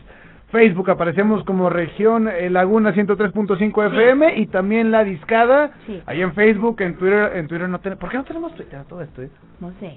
Facebook 0.52 0.90
aparecemos 0.90 1.44
como 1.44 1.70
región 1.70 2.28
eh, 2.30 2.50
Laguna 2.50 2.94
103.5 2.94 3.88
FM 3.88 4.38
y 4.38 4.46
también 4.48 4.92
La 4.92 5.04
Discada. 5.04 5.72
Sí. 5.86 6.02
Ahí 6.06 6.22
en 6.22 6.34
Facebook, 6.34 6.80
en 6.82 6.96
Twitter, 6.96 7.32
en 7.36 7.48
Twitter 7.48 7.68
no 7.68 7.80
tenemos... 7.80 8.00
¿Por 8.00 8.10
qué 8.10 8.18
no 8.18 8.24
tenemos 8.24 8.54
Twitter 8.56 8.84
todo 8.88 9.02
esto? 9.02 9.22
eh? 9.24 9.30
No 9.60 9.72
sé. 9.80 9.96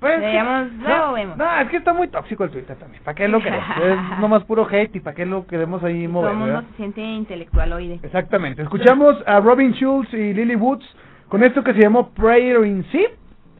Pues, 0.00 0.20
Veamos, 0.20 0.72
no, 0.72 0.88
luego 0.88 1.12
vemos. 1.12 1.36
No, 1.36 1.60
es 1.60 1.68
que 1.70 1.76
está 1.78 1.92
muy 1.92 2.08
tóxico 2.08 2.44
el 2.44 2.50
Twitter 2.50 2.76
también. 2.76 3.02
¿Para 3.04 3.14
qué 3.14 3.28
lo 3.28 3.40
queremos? 3.40 3.64
es 3.84 4.20
nomás 4.20 4.44
puro 4.44 4.66
hate 4.70 4.96
y 4.96 5.00
¿para 5.00 5.14
qué 5.14 5.24
lo 5.24 5.46
queremos 5.46 5.82
ahí 5.84 6.04
Todo 6.04 6.12
mover? 6.12 6.30
el 6.32 6.36
mundo 6.38 6.62
se 6.70 6.76
siente 6.76 7.00
intelectualoide. 7.00 8.00
Exactamente. 8.02 8.62
Escuchamos 8.62 9.16
a 9.26 9.40
Robin 9.40 9.72
Schulz 9.74 10.12
y 10.12 10.34
Lily 10.34 10.56
Woods 10.56 10.84
con 11.28 11.42
esto 11.44 11.62
que 11.62 11.72
se 11.74 11.80
llamó 11.80 12.10
Prayer 12.10 12.64
in 12.66 12.84
Sea. 12.90 13.08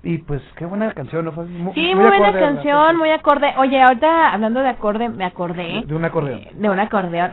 Y 0.02 0.18
pues 0.18 0.40
qué 0.56 0.64
buena 0.64 0.92
canción, 0.92 1.24
¿no? 1.24 1.32
Fue 1.32 1.44
mu- 1.44 1.72
Sí, 1.74 1.94
muy, 1.94 2.06
buena 2.06 2.32
canción, 2.32 2.96
muy 2.96 3.10
acorde. 3.10 3.52
Oye, 3.58 3.80
ahorita 3.82 4.32
hablando 4.32 4.60
de 4.60 4.68
acorde, 4.68 5.08
me 5.08 5.24
acordé 5.24 5.82
De 5.86 5.94
un 5.94 6.04
acordeón. 6.04 6.42
de 6.52 6.70
un 6.70 6.78
acordeón. 6.78 7.32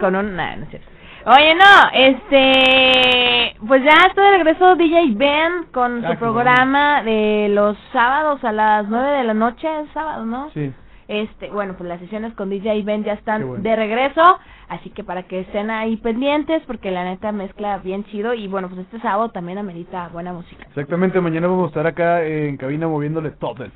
Con 0.00 0.14
un... 0.16 0.36
nah, 0.36 0.56
no 0.56 0.64
es 0.64 0.68
cierto. 0.70 0.88
Oye, 1.26 1.54
no, 1.56 1.90
este... 1.92 3.56
Pues 3.66 3.82
ya 3.82 4.06
estoy 4.08 4.24
de 4.24 4.30
regreso 4.38 4.76
DJ 4.76 5.12
Ben 5.14 5.64
con 5.72 6.04
Ah, 6.04 6.08
su 6.08 6.12
qué 6.12 6.18
programa 6.18 7.02
de 7.02 7.48
los 7.50 7.76
sábados 7.92 8.44
a 8.44 8.52
las 8.52 8.86
9 8.88 9.08
de 9.18 9.24
la 9.24 9.34
noche, 9.34 9.68
es 9.80 9.88
sábado, 9.92 10.24
¿no? 10.24 10.50
Sí. 10.50 10.72
Este, 11.08 11.50
bueno, 11.50 11.74
pues 11.78 11.88
las 11.88 12.00
sesiones 12.00 12.34
con 12.34 12.50
DJ 12.50 12.82
Ben 12.82 13.04
ya 13.04 13.12
están 13.12 13.46
bueno. 13.46 13.62
de 13.62 13.76
regreso, 13.76 14.22
así 14.68 14.90
que 14.90 15.04
para 15.04 15.22
que 15.24 15.40
estén 15.40 15.70
ahí 15.70 15.96
pendientes, 15.96 16.62
porque 16.66 16.90
la 16.90 17.04
neta 17.04 17.30
mezcla 17.30 17.78
bien 17.78 18.04
chido 18.06 18.34
y 18.34 18.48
bueno, 18.48 18.68
pues 18.68 18.80
este 18.80 19.00
sábado 19.00 19.30
también 19.30 19.58
amerita 19.58 20.08
buena 20.08 20.32
música. 20.32 20.64
Exactamente, 20.64 21.20
mañana 21.20 21.46
vamos 21.46 21.66
a 21.66 21.68
estar 21.68 21.86
acá 21.86 22.24
en 22.24 22.56
cabina 22.56 22.88
moviéndole 22.88 23.30
todo 23.32 23.64
el 23.64 23.72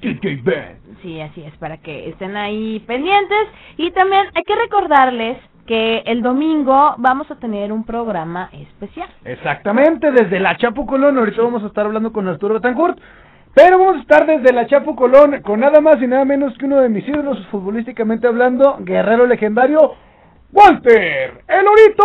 DJ, 0.00 0.40
Ben. 0.42 0.78
Sí, 1.02 1.20
así 1.20 1.42
es, 1.42 1.56
para 1.58 1.76
que 1.78 2.08
estén 2.08 2.36
ahí 2.36 2.80
pendientes. 2.80 3.48
Y 3.76 3.90
también 3.92 4.26
hay 4.34 4.42
que 4.42 4.56
recordarles 4.56 5.38
que 5.66 5.98
el 6.06 6.22
domingo 6.22 6.94
vamos 6.96 7.30
a 7.30 7.36
tener 7.36 7.72
un 7.72 7.84
programa 7.84 8.48
especial. 8.52 9.08
Exactamente, 9.24 10.10
desde 10.10 10.40
la 10.40 10.56
Chapo 10.56 10.86
Colón. 10.86 11.18
Ahorita 11.18 11.42
vamos 11.42 11.62
a 11.62 11.66
estar 11.66 11.84
hablando 11.86 12.10
con 12.10 12.26
Arturo 12.26 12.54
Betancourt. 12.54 12.98
Pero 13.58 13.76
vamos 13.76 13.96
a 13.96 14.00
estar 14.02 14.24
desde 14.24 14.52
la 14.52 14.68
Chapo 14.68 14.94
Colón 14.94 15.42
con 15.42 15.58
nada 15.58 15.80
más 15.80 16.00
y 16.00 16.06
nada 16.06 16.24
menos 16.24 16.56
que 16.58 16.66
uno 16.66 16.76
de 16.76 16.88
mis 16.88 17.08
ídolos 17.08 17.44
futbolísticamente 17.48 18.28
hablando, 18.28 18.76
guerrero 18.78 19.26
legendario, 19.26 19.96
Walter 20.52 21.42
El 21.48 21.66
Orito 21.66 22.04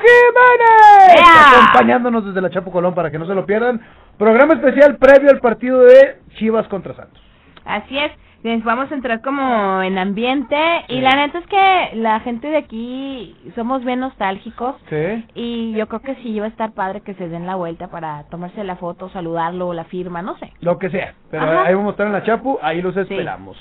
Jiménez. 0.00 1.26
Acompañándonos 1.58 2.24
desde 2.24 2.40
la 2.40 2.50
Chapo 2.50 2.70
Colón 2.70 2.94
para 2.94 3.10
que 3.10 3.18
no 3.18 3.26
se 3.26 3.34
lo 3.34 3.44
pierdan. 3.46 3.80
Programa 4.16 4.54
especial 4.54 4.96
previo 4.96 5.30
al 5.30 5.40
partido 5.40 5.80
de 5.80 6.20
Chivas 6.36 6.68
contra 6.68 6.94
Santos. 6.94 7.20
Así 7.64 7.98
es, 7.98 8.12
les 8.42 8.64
vamos 8.64 8.90
a 8.90 8.94
entrar 8.94 9.20
como 9.20 9.82
en 9.82 9.98
ambiente. 9.98 10.56
Y 10.88 11.00
la 11.00 11.10
neta 11.14 11.38
es 11.38 11.46
que 11.46 11.96
la 11.96 12.20
gente 12.20 12.48
de 12.48 12.56
aquí 12.56 13.36
somos 13.54 13.84
bien 13.84 14.00
nostálgicos. 14.00 14.76
Sí. 14.88 15.24
Y 15.34 15.72
yo 15.72 15.86
creo 15.88 16.00
que 16.00 16.14
sí 16.16 16.30
iba 16.30 16.46
a 16.46 16.48
estar 16.48 16.72
padre 16.72 17.02
que 17.02 17.14
se 17.14 17.28
den 17.28 17.46
la 17.46 17.56
vuelta 17.56 17.88
para 17.88 18.24
tomarse 18.30 18.64
la 18.64 18.76
foto, 18.76 19.10
saludarlo, 19.10 19.72
la 19.74 19.84
firma, 19.84 20.22
no 20.22 20.36
sé. 20.38 20.52
Lo 20.60 20.78
que 20.78 20.88
sea. 20.90 21.14
Pero 21.30 21.42
Ajá. 21.44 21.64
ahí 21.66 21.74
vamos 21.74 21.88
a 21.88 21.92
estar 21.92 22.06
en 22.06 22.12
la 22.14 22.22
Chapo, 22.24 22.58
ahí 22.62 22.80
los 22.80 22.96
esperamos. 22.96 23.56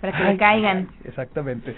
Para 0.00 0.16
que 0.16 0.22
Ay, 0.22 0.32
le 0.32 0.38
caigan. 0.38 0.76
ay, 0.90 0.96
exactamente. 1.04 1.74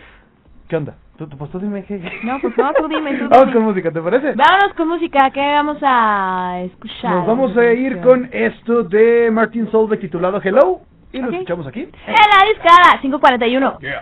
¿Qué 0.69 0.77
onda? 0.77 0.95
¿Tú, 1.19 1.27
tú- 1.29 1.37
pues 1.37 1.51
tú 1.51 1.61
dime 1.61 1.85
qué. 1.85 1.99
No, 2.25 2.39
pues 2.41 2.57
no, 2.57 2.73
tú 2.73 2.89
dime, 2.89 3.15
tú 3.19 3.25
Vamos 3.31 3.47
dime. 3.47 3.53
con 3.53 3.65
música, 3.65 3.91
¿te 3.93 4.01
parece? 4.01 4.33
Vámonos 4.35 4.75
con 4.77 4.89
música, 4.89 5.31
que 5.31 5.41
vamos 5.41 5.77
a 5.83 6.61
escuchar. 6.65 7.11
Nos 7.11 7.27
vamos 7.27 7.57
a 7.57 7.73
ir 7.73 8.01
con 8.01 8.29
esto 8.33 8.83
de 8.85 9.31
Martin 9.31 9.71
Solveig 9.71 10.01
titulado 10.01 10.41
Hello 10.43 10.81
y 11.15 11.21
lo 11.21 11.29
Ok. 11.29 11.35
escuchamos 11.35 11.67
aquí. 11.67 11.81
En 12.07 12.15
la 12.15 12.45
discada, 12.53 13.01
541. 13.01 13.79
Hello, 13.81 14.01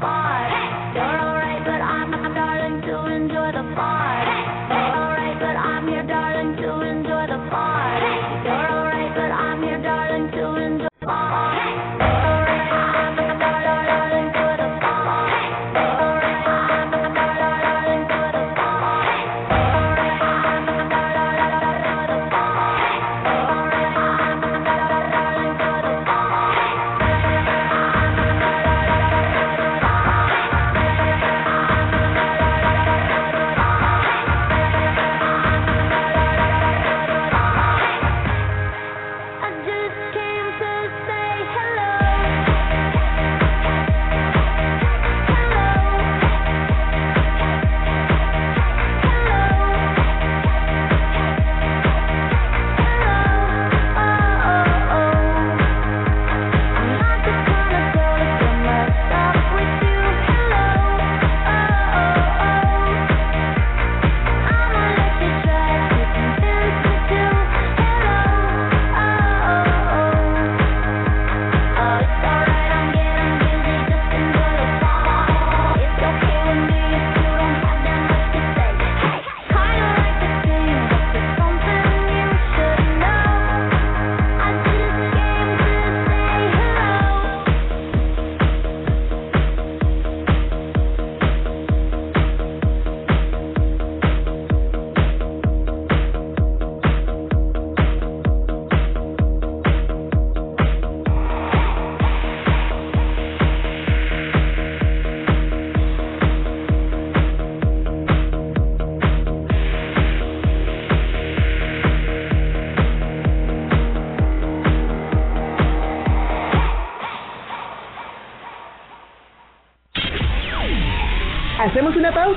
Bye. 0.00 0.23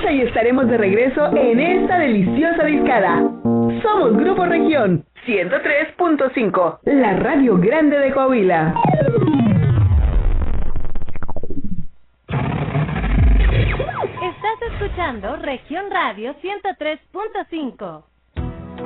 Pausa 0.08 0.12
y 0.12 0.22
estaremos 0.22 0.68
de 0.68 0.78
regreso 0.78 1.26
en 1.36 1.60
esta 1.60 1.98
deliciosa 1.98 2.64
discada. 2.64 3.18
Somos 3.82 4.16
Grupo 4.16 4.44
Región 4.46 5.04
103.5, 5.26 6.78
la 6.84 7.14
radio 7.14 7.58
grande 7.58 7.98
de 7.98 8.12
Coahuila. 8.12 8.74
Estás 14.22 14.72
escuchando 14.72 15.36
Región 15.36 15.84
Radio 15.90 16.34
103.5. 16.42 18.04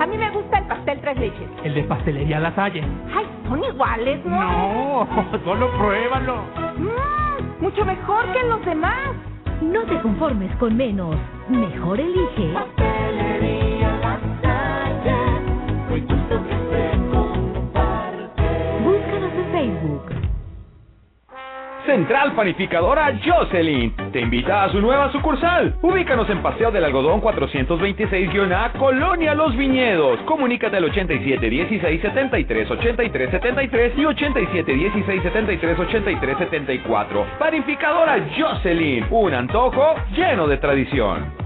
A 0.00 0.06
mí 0.06 0.16
me 0.16 0.30
gusta 0.30 0.58
el 0.58 0.64
pastel 0.66 1.00
tres 1.00 1.18
leches. 1.18 1.48
El 1.64 1.74
de 1.74 1.84
pastelería 1.84 2.40
La 2.40 2.54
Salle. 2.54 2.82
Ay, 3.14 3.26
son 3.48 3.62
iguales, 3.62 4.24
¿no? 4.24 5.04
No, 5.04 5.38
solo 5.44 5.70
pruébalo. 5.78 6.42
Mm, 6.76 7.62
mucho 7.62 7.84
mejor 7.84 8.32
que 8.32 8.42
los 8.48 8.64
demás. 8.64 9.31
No 9.62 9.84
te 9.84 10.00
conformes 10.02 10.54
con 10.56 10.76
menos. 10.76 11.16
Mejor 11.48 12.00
elige. 12.00 13.51
Central 21.86 22.34
Panificadora 22.34 23.18
Jocelyn 23.24 23.94
te 24.12 24.20
invita 24.20 24.64
a 24.64 24.70
su 24.70 24.80
nueva 24.80 25.10
sucursal. 25.12 25.76
Ubícanos 25.82 26.28
en 26.30 26.42
Paseo 26.42 26.70
del 26.70 26.84
Algodón 26.84 27.20
426-A, 27.20 28.72
Colonia 28.78 29.34
Los 29.34 29.56
Viñedos. 29.56 30.20
Comunícate 30.20 30.76
al 30.76 30.84
87 30.84 31.50
16 31.50 32.02
73 32.02 32.70
83 32.70 33.30
73 33.30 33.92
y 33.98 34.04
87 34.04 34.72
16 34.72 35.22
73 35.22 35.78
83 35.78 36.38
74. 36.38 37.26
Panificadora 37.38 38.18
Jocelyn, 38.36 39.06
un 39.10 39.34
antojo 39.34 39.94
lleno 40.14 40.46
de 40.46 40.56
tradición. 40.58 41.42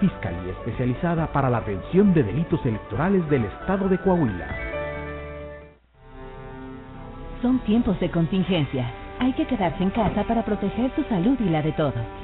Fiscalía 0.00 0.50
Especializada 0.52 1.32
para 1.32 1.48
la 1.50 1.58
Atención 1.58 2.14
de 2.14 2.24
Delitos 2.24 2.66
Electorales 2.66 3.28
del 3.30 3.44
Estado 3.44 3.88
de 3.88 3.98
Coahuila. 3.98 4.48
Son 7.42 7.60
tiempos 7.60 8.00
de 8.00 8.10
contingencia. 8.10 8.90
Hay 9.20 9.32
que 9.34 9.46
quedarse 9.46 9.80
en 9.82 9.90
casa 9.90 10.24
para 10.24 10.44
proteger 10.44 10.90
tu 10.92 11.04
salud 11.04 11.38
y 11.40 11.50
la 11.50 11.62
de 11.62 11.72
todos. 11.72 12.23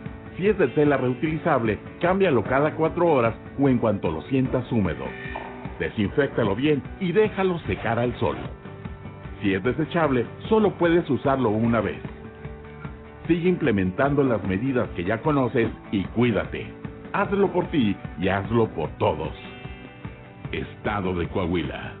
Si 0.41 0.47
es 0.47 0.57
de 0.57 0.69
tela 0.69 0.97
reutilizable, 0.97 1.77
cámbialo 1.99 2.43
cada 2.43 2.73
cuatro 2.73 3.05
horas 3.05 3.35
o 3.59 3.69
en 3.69 3.77
cuanto 3.77 4.09
lo 4.09 4.23
sientas 4.23 4.71
húmedo. 4.71 5.05
Desinféctalo 5.77 6.55
bien 6.55 6.81
y 6.99 7.11
déjalo 7.11 7.59
secar 7.59 7.99
al 7.99 8.11
sol. 8.19 8.37
Si 9.39 9.53
es 9.53 9.63
desechable, 9.63 10.25
solo 10.49 10.71
puedes 10.79 11.07
usarlo 11.11 11.51
una 11.51 11.79
vez. 11.79 12.01
Sigue 13.27 13.49
implementando 13.49 14.23
las 14.23 14.43
medidas 14.43 14.89
que 14.95 15.03
ya 15.03 15.21
conoces 15.21 15.69
y 15.91 16.05
cuídate. 16.05 16.73
Hazlo 17.13 17.53
por 17.53 17.67
ti 17.67 17.95
y 18.19 18.27
hazlo 18.27 18.67
por 18.69 18.89
todos. 18.97 19.33
Estado 20.51 21.13
de 21.13 21.27
Coahuila. 21.27 22.00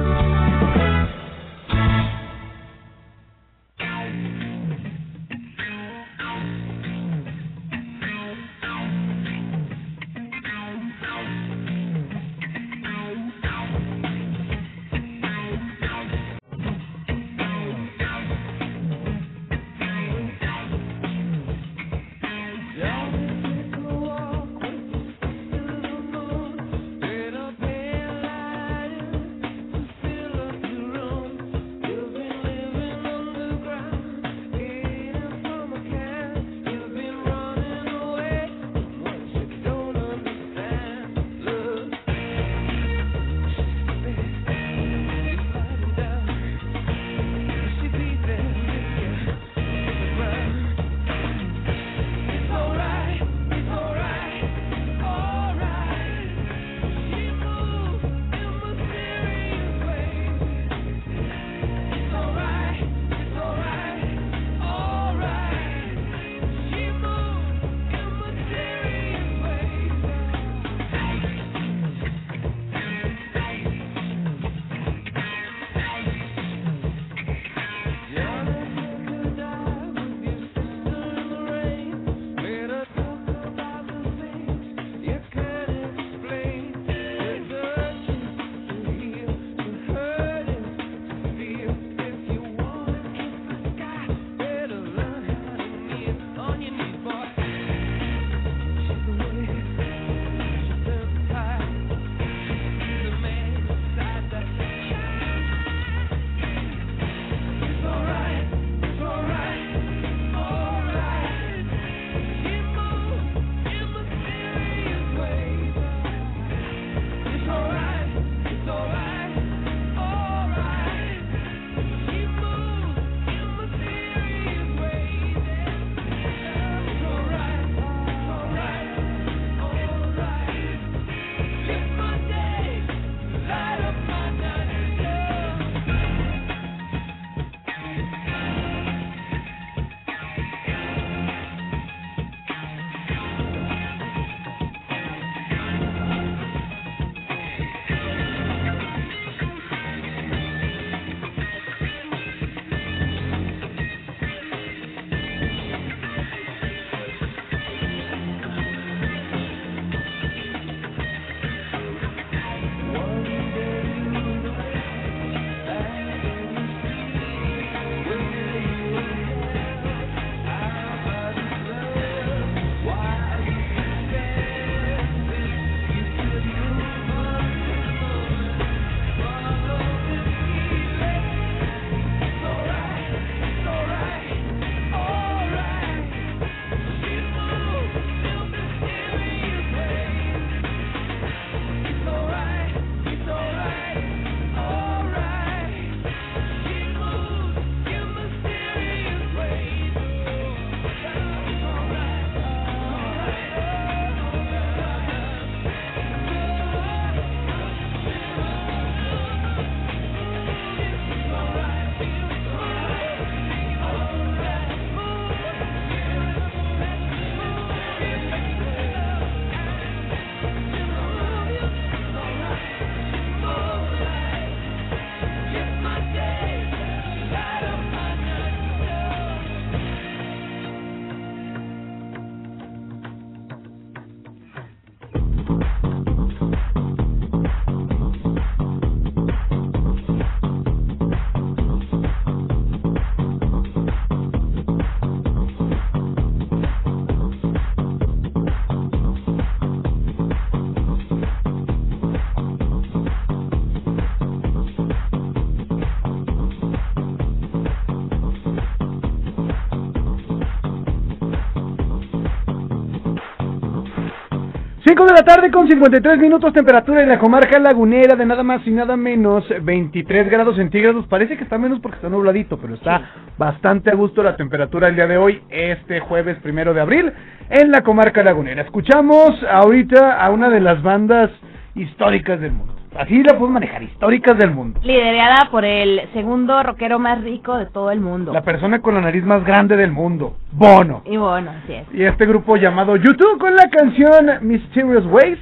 5 264.91 265.05
de 265.05 265.13
la 265.13 265.23
tarde 265.23 265.49
con 265.51 265.69
53 265.69 266.17
minutos, 266.17 266.51
temperatura 266.51 267.01
en 267.01 267.07
la 267.07 267.17
comarca 267.17 267.57
lagunera 267.59 268.13
de 268.17 268.25
nada 268.25 268.43
más 268.43 268.59
y 268.67 268.71
nada 268.71 268.97
menos 268.97 269.45
23 269.61 270.29
grados 270.29 270.57
centígrados. 270.57 271.07
Parece 271.07 271.37
que 271.37 271.45
está 271.45 271.57
menos 271.57 271.79
porque 271.79 271.95
está 271.95 272.09
nubladito, 272.09 272.57
pero 272.57 272.73
está 272.73 273.01
bastante 273.37 273.89
a 273.89 273.95
gusto 273.95 274.21
la 274.21 274.35
temperatura 274.35 274.89
el 274.89 274.95
día 274.95 275.07
de 275.07 275.15
hoy, 275.15 275.41
este 275.49 276.01
jueves 276.01 276.37
primero 276.43 276.73
de 276.73 276.81
abril, 276.81 277.13
en 277.49 277.71
la 277.71 277.83
comarca 277.83 278.21
lagunera. 278.21 278.63
Escuchamos 278.63 279.41
ahorita 279.49 280.21
a 280.21 280.29
una 280.29 280.49
de 280.49 280.59
las 280.59 280.83
bandas 280.83 281.31
históricas 281.73 282.41
del 282.41 282.51
mundo. 282.51 282.80
Así 282.97 283.23
la 283.23 283.37
puedo 283.37 283.49
manejar, 283.51 283.81
históricas 283.83 284.37
del 284.37 284.51
mundo. 284.51 284.79
Liderada 284.83 285.47
por 285.49 285.63
el 285.63 286.09
segundo 286.13 286.61
rockero 286.61 286.99
más 286.99 287.21
rico 287.23 287.57
de 287.57 287.65
todo 287.67 287.89
el 287.91 288.01
mundo. 288.01 288.33
La 288.33 288.41
persona 288.41 288.81
con 288.81 288.95
la 288.95 289.01
nariz 289.01 289.23
más 289.23 289.45
grande 289.45 289.77
del 289.77 289.91
mundo, 289.91 290.35
Bono. 290.51 291.01
Y 291.05 291.15
bueno, 291.15 291.51
así 291.63 291.73
es. 291.73 291.87
Y 291.93 292.03
este 292.03 292.25
grupo 292.25 292.57
llamado 292.57 292.97
YouTube 292.97 293.39
con 293.39 293.55
la 293.55 293.69
canción 293.69 294.39
Mysterious 294.41 295.05
Ways. 295.05 295.39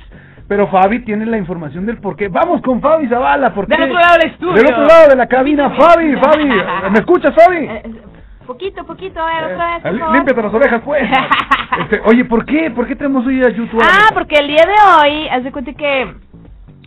Pero 0.47 0.68
Fabi 0.68 1.00
tiene 1.06 1.28
la 1.28 1.38
información 1.38 1.86
del 1.86 1.97
por 2.00 2.16
qué. 2.16 2.28
Vamos 2.28 2.62
con 2.64 2.82
Fabi 2.82 3.08
Zavala. 3.08 3.54
¿por 3.54 3.68
qué? 3.68 3.76
Del 3.76 3.84
otro 3.84 4.00
lado 4.00 4.18
del 4.20 4.32
estudio. 4.32 4.54
Del 4.54 4.66
otro 4.66 4.86
lado 4.88 5.10
de 5.10 5.16
la 5.16 5.28
cabina, 5.28 5.70
Fabi, 5.72 6.16
Fabi. 6.16 6.45
¿Me 6.91 7.00
escuchas, 7.00 7.34
Fabi? 7.36 7.58
Eh, 7.66 7.84
Poquito, 8.47 8.84
poquito, 8.84 9.20
a 9.22 9.28
ver, 9.28 9.54
otra 9.54 9.74
vez. 9.74 9.82
por 9.84 9.93
Eh, 9.95 10.00
favor. 10.00 10.16
Límpiate 10.16 10.41
las 10.41 10.54
orejas, 10.54 10.82
pues. 10.86 11.04
Este, 11.82 12.02
oye, 12.04 12.26
¿por 12.26 12.43
qué? 12.45 12.72
¿Por 12.72 12.88
qué 12.88 12.95
tenemos 12.95 13.26
hoy 13.28 13.41
a 13.43 13.50
YouTube? 13.50 13.80
Ah, 13.82 14.10
porque 14.14 14.36
el 14.39 14.47
día 14.47 14.64
de 14.66 14.74
hoy, 15.08 15.28
haz 15.30 15.43
de 15.43 15.52
cuenta 15.52 15.72
que 15.74 16.12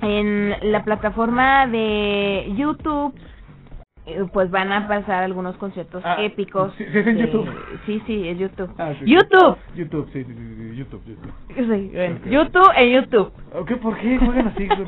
en 0.02 0.54
la 0.72 0.84
plataforma 0.84 1.66
de 1.68 2.52
YouTube, 2.56 3.14
eh, 4.04 4.24
pues 4.32 4.50
van 4.50 4.72
a 4.72 4.88
pasar 4.88 5.22
algunos 5.22 5.56
conciertos 5.56 6.02
Ah, 6.04 6.16
épicos. 6.20 6.74
sí, 6.76 6.84
sí, 6.90 6.98
es 6.98 7.06
en 7.06 7.18
YouTube. 7.18 7.48
Sí, 7.86 8.02
sí, 8.06 8.28
es 8.28 8.38
YouTube. 8.38 8.70
Ah, 8.78 8.92
sí. 8.98 9.04
YouTube. 9.06 9.56
YouTube, 9.76 10.10
sí, 10.12 10.24
sí, 10.24 10.34
sí, 10.34 10.56
sí, 10.56 10.76
YouTube, 10.76 11.02
YouTube. 11.06 11.32
Sí, 11.54 11.90
bueno, 11.94 12.18
YouTube 12.26 12.70
en 12.76 12.90
YouTube. 12.90 13.32
Ok, 13.54 13.72
¿por 13.80 13.96
qué 13.98 14.18
juegan 14.18 14.48
así? 14.48 14.68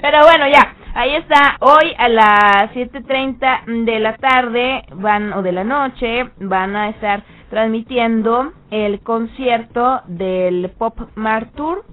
Pero 0.00 0.18
bueno, 0.24 0.46
ya, 0.48 0.74
ahí 0.94 1.14
está. 1.16 1.56
Hoy 1.60 1.94
a 1.98 2.08
las 2.08 2.72
7.30 2.74 3.84
de 3.84 3.98
la 4.00 4.16
tarde 4.16 4.82
van 4.94 5.32
o 5.34 5.42
de 5.42 5.52
la 5.52 5.64
noche 5.64 6.30
van 6.40 6.74
a 6.74 6.88
estar 6.88 7.22
transmitiendo 7.50 8.52
el 8.70 9.00
concierto 9.00 10.00
del 10.06 10.70
Pop 10.78 10.98
Mart 11.14 11.54
Tour 11.54 11.84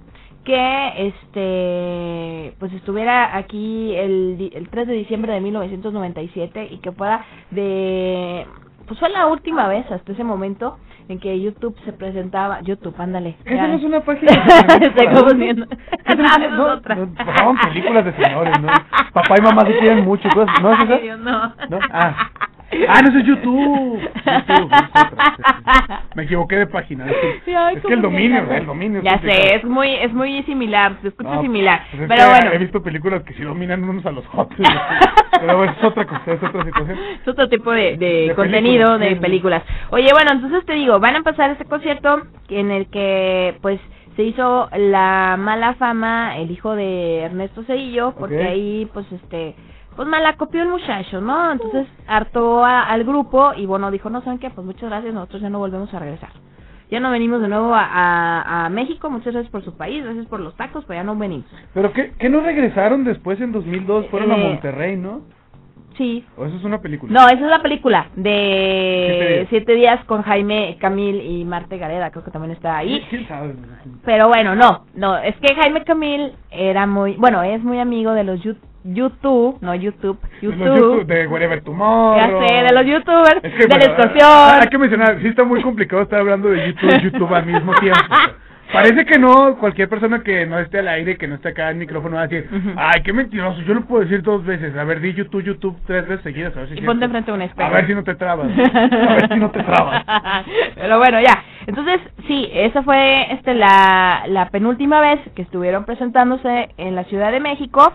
que 0.46 1.08
este 1.08 2.54
pues 2.58 2.72
estuviera 2.72 3.36
aquí 3.36 3.94
el, 3.96 4.50
el 4.54 4.68
3 4.70 4.86
de 4.86 4.94
diciembre 4.94 5.32
de 5.32 5.40
1997 5.40 6.68
y 6.70 6.78
que 6.78 6.92
fuera 6.92 7.24
de 7.50 8.46
pues 8.86 8.98
fue 9.00 9.08
la 9.10 9.26
última 9.26 9.66
vez 9.68 9.90
hasta 9.90 10.12
ese 10.12 10.22
momento 10.24 10.78
en 11.08 11.18
que 11.18 11.40
YouTube 11.40 11.76
se 11.84 11.92
presentaba 11.92 12.60
YouTube 12.62 12.94
ándale 12.98 13.36
Esa 13.44 13.54
ya. 13.54 13.66
no 13.68 13.74
es 13.74 13.82
una 13.84 14.00
página 14.00 14.32
de 14.78 14.86
estoy 14.86 15.06
confundiendo 15.08 15.66
Esa 16.04 16.14
no- 16.14 16.24
Esa 16.24 16.44
es 16.44 16.50
no, 16.52 16.64
otra. 16.72 16.94
no, 16.94 17.08
películas 17.68 18.04
de 18.04 18.12
señores, 18.14 18.60
¿no? 18.60 18.68
Papá 19.12 19.34
y 19.38 19.42
mamá 19.42 19.66
se 19.66 19.78
quieren 19.78 20.04
mucho, 20.04 20.28
cosas, 20.30 20.54
¿no 20.62 20.72
es 20.72 21.02
Dios, 21.02 21.18
no. 21.18 21.48
¿No? 21.70 21.78
Ah. 21.92 22.14
Ah, 22.88 23.00
no, 23.02 23.08
eso 23.08 23.18
es 23.18 23.26
YouTube. 23.26 24.00
YouTube, 24.00 24.72
es. 24.72 26.16
Me 26.16 26.22
equivoqué 26.24 26.56
de 26.56 26.66
página. 26.66 27.06
Es 27.06 27.42
que, 27.44 27.56
Ay, 27.56 27.76
es 27.76 27.82
que 27.82 27.92
el 27.94 28.02
dominio, 28.02 28.38
el 28.50 28.66
dominio. 28.66 29.02
Ya 29.02 29.12
complicado. 29.12 29.42
sé, 29.42 29.54
es 29.56 29.64
muy, 29.64 29.92
es 29.94 30.12
muy 30.12 30.42
similar, 30.44 30.96
se 31.02 31.08
escucha 31.08 31.34
No, 31.34 31.42
similar. 31.42 31.82
pues 31.90 32.02
es 32.02 32.08
Pero 32.08 32.28
bueno, 32.30 32.50
He 32.52 32.58
visto 32.58 32.82
películas 32.82 33.22
que 33.24 33.34
sí 33.34 33.42
dominan 33.42 33.84
unos 33.84 34.04
a 34.06 34.10
los 34.12 34.24
otros. 34.32 34.58
Pero 35.40 35.56
bueno, 35.56 35.74
es 35.78 35.84
otra 35.84 36.04
cosa, 36.06 36.32
es 36.32 36.42
otra 36.42 36.64
situación. 36.64 36.98
es 37.22 37.28
otro 37.28 37.48
tipo 37.48 37.70
de, 37.72 37.96
de 37.96 38.28
De 38.28 38.34
contenido 38.34 38.98
películas, 38.98 39.00
de 39.00 39.08
sí, 39.08 39.20
películas. 39.20 39.62
Oye, 39.90 40.08
bueno, 40.12 40.32
entonces 40.32 40.64
te 40.64 40.74
digo, 40.74 40.98
van 41.00 41.16
a 41.16 41.22
pasar 41.22 41.50
este 41.50 41.64
concierto 41.64 42.22
en 42.48 42.70
el 42.70 42.86
que, 42.88 43.56
pues, 43.62 43.80
se 44.16 44.22
hizo 44.22 44.68
la 44.74 45.36
mala 45.38 45.74
fama 45.74 46.38
el 46.38 46.50
hijo 46.50 46.74
de 46.74 47.20
Ernesto 47.24 47.64
Cedillo, 47.64 48.14
porque 48.18 48.42
ahí, 48.42 48.88
pues, 48.94 49.04
este, 49.12 49.54
pues 49.96 50.06
malacopió 50.08 50.62
el 50.62 50.68
muchacho, 50.68 51.20
¿no? 51.20 51.52
Entonces 51.52 51.86
hartó 52.06 52.64
a- 52.64 52.82
al 52.82 53.04
grupo 53.04 53.52
y 53.56 53.66
bueno, 53.66 53.90
dijo, 53.90 54.10
no, 54.10 54.22
¿saben 54.22 54.38
qué? 54.38 54.50
Pues 54.50 54.64
muchas 54.66 54.88
gracias, 54.90 55.12
nosotros 55.14 55.42
ya 55.42 55.50
no 55.50 55.58
volvemos 55.58 55.92
a 55.94 55.98
regresar. 55.98 56.30
Ya 56.90 57.00
no 57.00 57.10
venimos 57.10 57.40
de 57.40 57.48
nuevo 57.48 57.74
a, 57.74 57.82
a, 57.84 58.66
a 58.66 58.68
México, 58.68 59.10
muchas 59.10 59.32
gracias 59.32 59.50
por 59.50 59.64
su 59.64 59.76
país, 59.76 60.04
gracias 60.04 60.26
por 60.26 60.38
los 60.38 60.54
tacos, 60.54 60.84
pero 60.86 61.00
ya 61.00 61.04
no 61.04 61.16
venimos. 61.16 61.46
Pero 61.74 61.92
que, 61.92 62.12
que 62.12 62.28
no 62.28 62.40
regresaron 62.40 63.02
después 63.02 63.40
en 63.40 63.50
2002, 63.50 64.06
fueron 64.06 64.30
a 64.30 64.36
Eh, 64.36 64.44
Monterrey, 64.50 64.96
¿no? 64.96 65.22
Sí, 65.96 66.26
¿O 66.36 66.44
eso 66.44 66.54
es 66.56 66.62
una 66.64 66.82
película? 66.82 67.10
No, 67.10 67.26
esa 67.26 67.36
es 67.42 67.50
la 67.50 67.62
película 67.62 68.08
Siete 68.14 68.28
de 68.30 69.28
días. 69.36 69.46
Siete 69.48 69.74
días 69.74 70.04
con 70.04 70.20
Jaime 70.22 70.76
Camil 70.78 71.22
y 71.22 71.42
Marte 71.46 71.78
Gareda, 71.78 72.10
creo 72.10 72.22
que 72.22 72.30
también 72.30 72.52
está 72.52 72.76
ahí. 72.76 73.02
¿Quién 73.08 73.26
sabe? 73.26 73.54
Pero 74.04 74.28
bueno, 74.28 74.54
no, 74.54 74.84
no, 74.94 75.16
es 75.16 75.34
que 75.36 75.54
Jaime 75.54 75.84
Camil 75.84 76.34
era 76.50 76.86
muy, 76.86 77.14
bueno, 77.14 77.42
es 77.42 77.62
muy 77.64 77.78
amigo 77.78 78.12
de 78.12 78.24
los 78.24 78.40
Yu- 78.44 78.58
YouTube, 78.94 79.58
no 79.60 79.74
YouTube, 79.74 80.18
los 80.42 80.56
YouTube. 80.56 81.06
De 81.06 81.26
Wherever 81.26 81.60
Tomorrow. 81.62 82.16
Ya 82.16 82.46
sé, 82.46 82.54
de 82.54 82.72
los 82.72 82.86
youtubers, 82.86 83.40
Es 83.42 83.54
que, 83.54 83.66
de 83.66 83.78
la 83.78 83.84
extorsión. 83.84 84.60
Hay 84.60 84.68
que 84.68 84.78
mencionar, 84.78 85.18
sí 85.20 85.28
está 85.28 85.44
muy 85.44 85.62
complicado 85.62 86.02
estar 86.02 86.20
hablando 86.20 86.48
de 86.48 86.68
YouTube 86.68 87.02
YouTube 87.02 87.34
al 87.34 87.46
mismo 87.46 87.74
tiempo. 87.74 88.00
Parece 88.72 89.04
que 89.06 89.18
no, 89.18 89.56
cualquier 89.58 89.88
persona 89.88 90.22
que 90.22 90.44
no 90.44 90.58
esté 90.58 90.80
al 90.80 90.88
aire, 90.88 91.16
que 91.16 91.28
no 91.28 91.36
esté 91.36 91.50
acá 91.50 91.70
en 91.70 91.78
micrófono 91.78 92.16
va 92.16 92.22
a 92.22 92.26
decir, 92.26 92.48
ay, 92.76 93.00
qué 93.02 93.12
mentiroso, 93.12 93.60
yo 93.62 93.74
lo 93.74 93.82
puedo 93.82 94.02
decir 94.02 94.22
dos 94.22 94.44
veces. 94.44 94.76
A 94.76 94.84
ver, 94.84 95.00
di 95.00 95.14
YouTube, 95.14 95.44
YouTube 95.44 95.78
tres 95.86 96.06
veces 96.08 96.24
seguidas, 96.24 96.56
a 96.56 96.60
ver 96.60 96.68
si 96.68 96.74
es 96.74 96.82
Y 96.82 96.84
ponte 96.84 97.04
enfrente 97.04 97.30
de 97.30 97.36
un 97.36 97.42
espejo. 97.42 97.68
A 97.68 97.72
ver 97.72 97.86
si 97.86 97.94
no 97.94 98.02
te 98.02 98.14
trabas. 98.16 98.48
A 98.58 99.14
ver 99.14 99.28
si 99.28 99.38
no 99.38 99.50
te 99.50 99.62
trabas. 99.62 100.04
Pero 100.74 100.98
bueno, 100.98 101.20
ya. 101.20 101.44
Entonces, 101.66 102.00
sí, 102.26 102.48
esa 102.52 102.82
fue 102.82 103.32
este 103.32 103.54
la, 103.54 104.24
la 104.28 104.48
penúltima 104.50 105.00
vez 105.00 105.20
que 105.34 105.42
estuvieron 105.42 105.84
presentándose 105.84 106.70
en 106.76 106.96
la 106.96 107.04
Ciudad 107.04 107.30
de 107.30 107.40
México. 107.40 107.92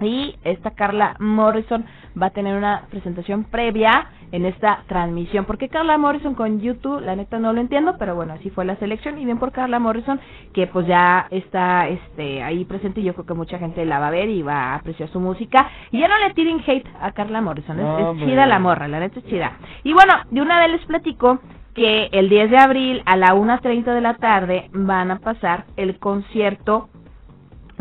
Y 0.00 0.36
esta 0.44 0.72
Carla 0.72 1.16
Morrison 1.18 1.84
va 2.20 2.26
a 2.26 2.30
tener 2.30 2.56
una 2.56 2.82
presentación 2.90 3.44
previa 3.44 4.06
en 4.32 4.44
esta 4.46 4.84
transmisión. 4.86 5.44
¿Por 5.44 5.58
qué 5.58 5.68
Carla 5.68 5.98
Morrison 5.98 6.34
con 6.34 6.60
YouTube? 6.60 7.00
La 7.00 7.16
neta 7.16 7.38
no 7.38 7.52
lo 7.52 7.60
entiendo, 7.60 7.96
pero 7.98 8.14
bueno, 8.14 8.32
así 8.34 8.50
fue 8.50 8.64
la 8.64 8.76
selección. 8.76 9.18
Y 9.18 9.24
bien 9.24 9.38
por 9.38 9.52
Carla 9.52 9.78
Morrison, 9.78 10.20
que 10.54 10.66
pues 10.66 10.86
ya 10.86 11.26
está 11.30 11.88
este 11.88 12.42
ahí 12.42 12.64
presente 12.64 13.00
y 13.00 13.04
yo 13.04 13.14
creo 13.14 13.26
que 13.26 13.34
mucha 13.34 13.58
gente 13.58 13.84
la 13.84 13.98
va 13.98 14.08
a 14.08 14.12
ver 14.12 14.28
y 14.28 14.42
va 14.42 14.72
a 14.72 14.74
apreciar 14.76 15.08
su 15.10 15.20
música. 15.20 15.68
Y 15.90 15.98
ya 16.00 16.08
no 16.08 16.18
le 16.18 16.32
tiren 16.34 16.62
hate 16.66 16.86
a 17.00 17.12
Carla 17.12 17.40
Morrison, 17.40 17.78
es, 17.78 17.84
es 17.84 18.06
Hombre. 18.06 18.26
chida 18.26 18.46
la 18.46 18.58
morra, 18.58 18.88
la 18.88 19.00
neta 19.00 19.18
es 19.18 19.26
chida. 19.26 19.52
Y 19.84 19.92
bueno, 19.92 20.14
de 20.30 20.40
una 20.40 20.60
vez 20.60 20.70
les 20.70 20.84
platico 20.86 21.40
que 21.74 22.08
el 22.12 22.28
10 22.28 22.50
de 22.50 22.58
abril 22.58 23.02
a 23.06 23.16
la 23.16 23.34
1.30 23.34 23.84
de 23.94 24.00
la 24.00 24.14
tarde 24.14 24.70
van 24.72 25.10
a 25.10 25.18
pasar 25.18 25.66
el 25.76 25.98
concierto 25.98 26.88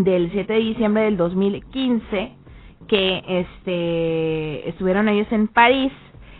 del 0.04 0.32
7 0.32 0.54
de 0.54 0.60
diciembre 0.60 1.04
del 1.04 1.18
2015 1.18 2.32
que 2.88 3.24
este 3.28 4.70
estuvieron 4.70 5.08
ellos 5.10 5.28
en 5.32 5.48
París 5.48 5.92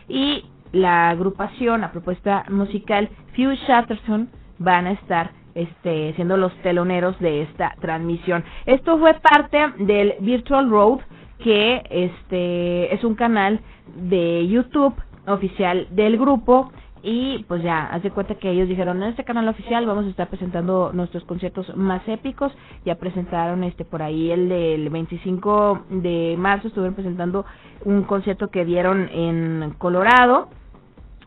y 0.08 0.46
la 0.72 1.10
agrupación, 1.10 1.82
la 1.82 1.92
propuesta 1.92 2.46
musical 2.50 3.10
Few 3.34 3.54
Shatterson 3.68 4.30
van 4.58 4.88
a 4.88 4.92
estar 4.92 5.32
este 5.56 6.14
siendo 6.16 6.38
los 6.38 6.54
teloneros 6.62 7.20
de 7.20 7.44
esta 7.44 7.76
transmisión. 7.82 8.44
Esto 8.66 8.98
fue 8.98 9.14
parte 9.16 9.60
del 9.80 10.16
Virtual 10.22 10.70
Road 10.70 11.00
que 11.40 11.82
este 11.90 12.94
es 12.94 13.04
un 13.04 13.16
canal 13.16 13.60
de 13.96 14.48
YouTube 14.48 14.96
oficial 15.28 15.88
del 15.92 16.18
grupo 16.18 16.72
y 17.02 17.46
pues 17.48 17.64
ya, 17.64 17.86
haz 17.86 18.04
de 18.04 18.12
cuenta 18.12 18.36
que 18.36 18.52
ellos 18.52 18.68
dijeron, 18.68 19.02
en 19.02 19.10
este 19.10 19.24
canal 19.24 19.48
oficial 19.48 19.86
vamos 19.86 20.06
a 20.06 20.10
estar 20.10 20.28
presentando 20.28 20.92
nuestros 20.94 21.24
conciertos 21.24 21.76
más 21.76 22.06
épicos. 22.08 22.52
Ya 22.86 22.96
presentaron 22.96 23.64
este 23.64 23.86
por 23.86 24.02
ahí 24.02 24.32
el 24.32 24.50
del 24.50 24.90
25 24.90 25.86
de 25.90 26.36
marzo, 26.38 26.68
estuvieron 26.68 26.96
presentando 26.96 27.46
un 27.86 28.04
concierto 28.04 28.50
que 28.50 28.66
dieron 28.66 29.10
en 29.14 29.74
Colorado. 29.78 30.50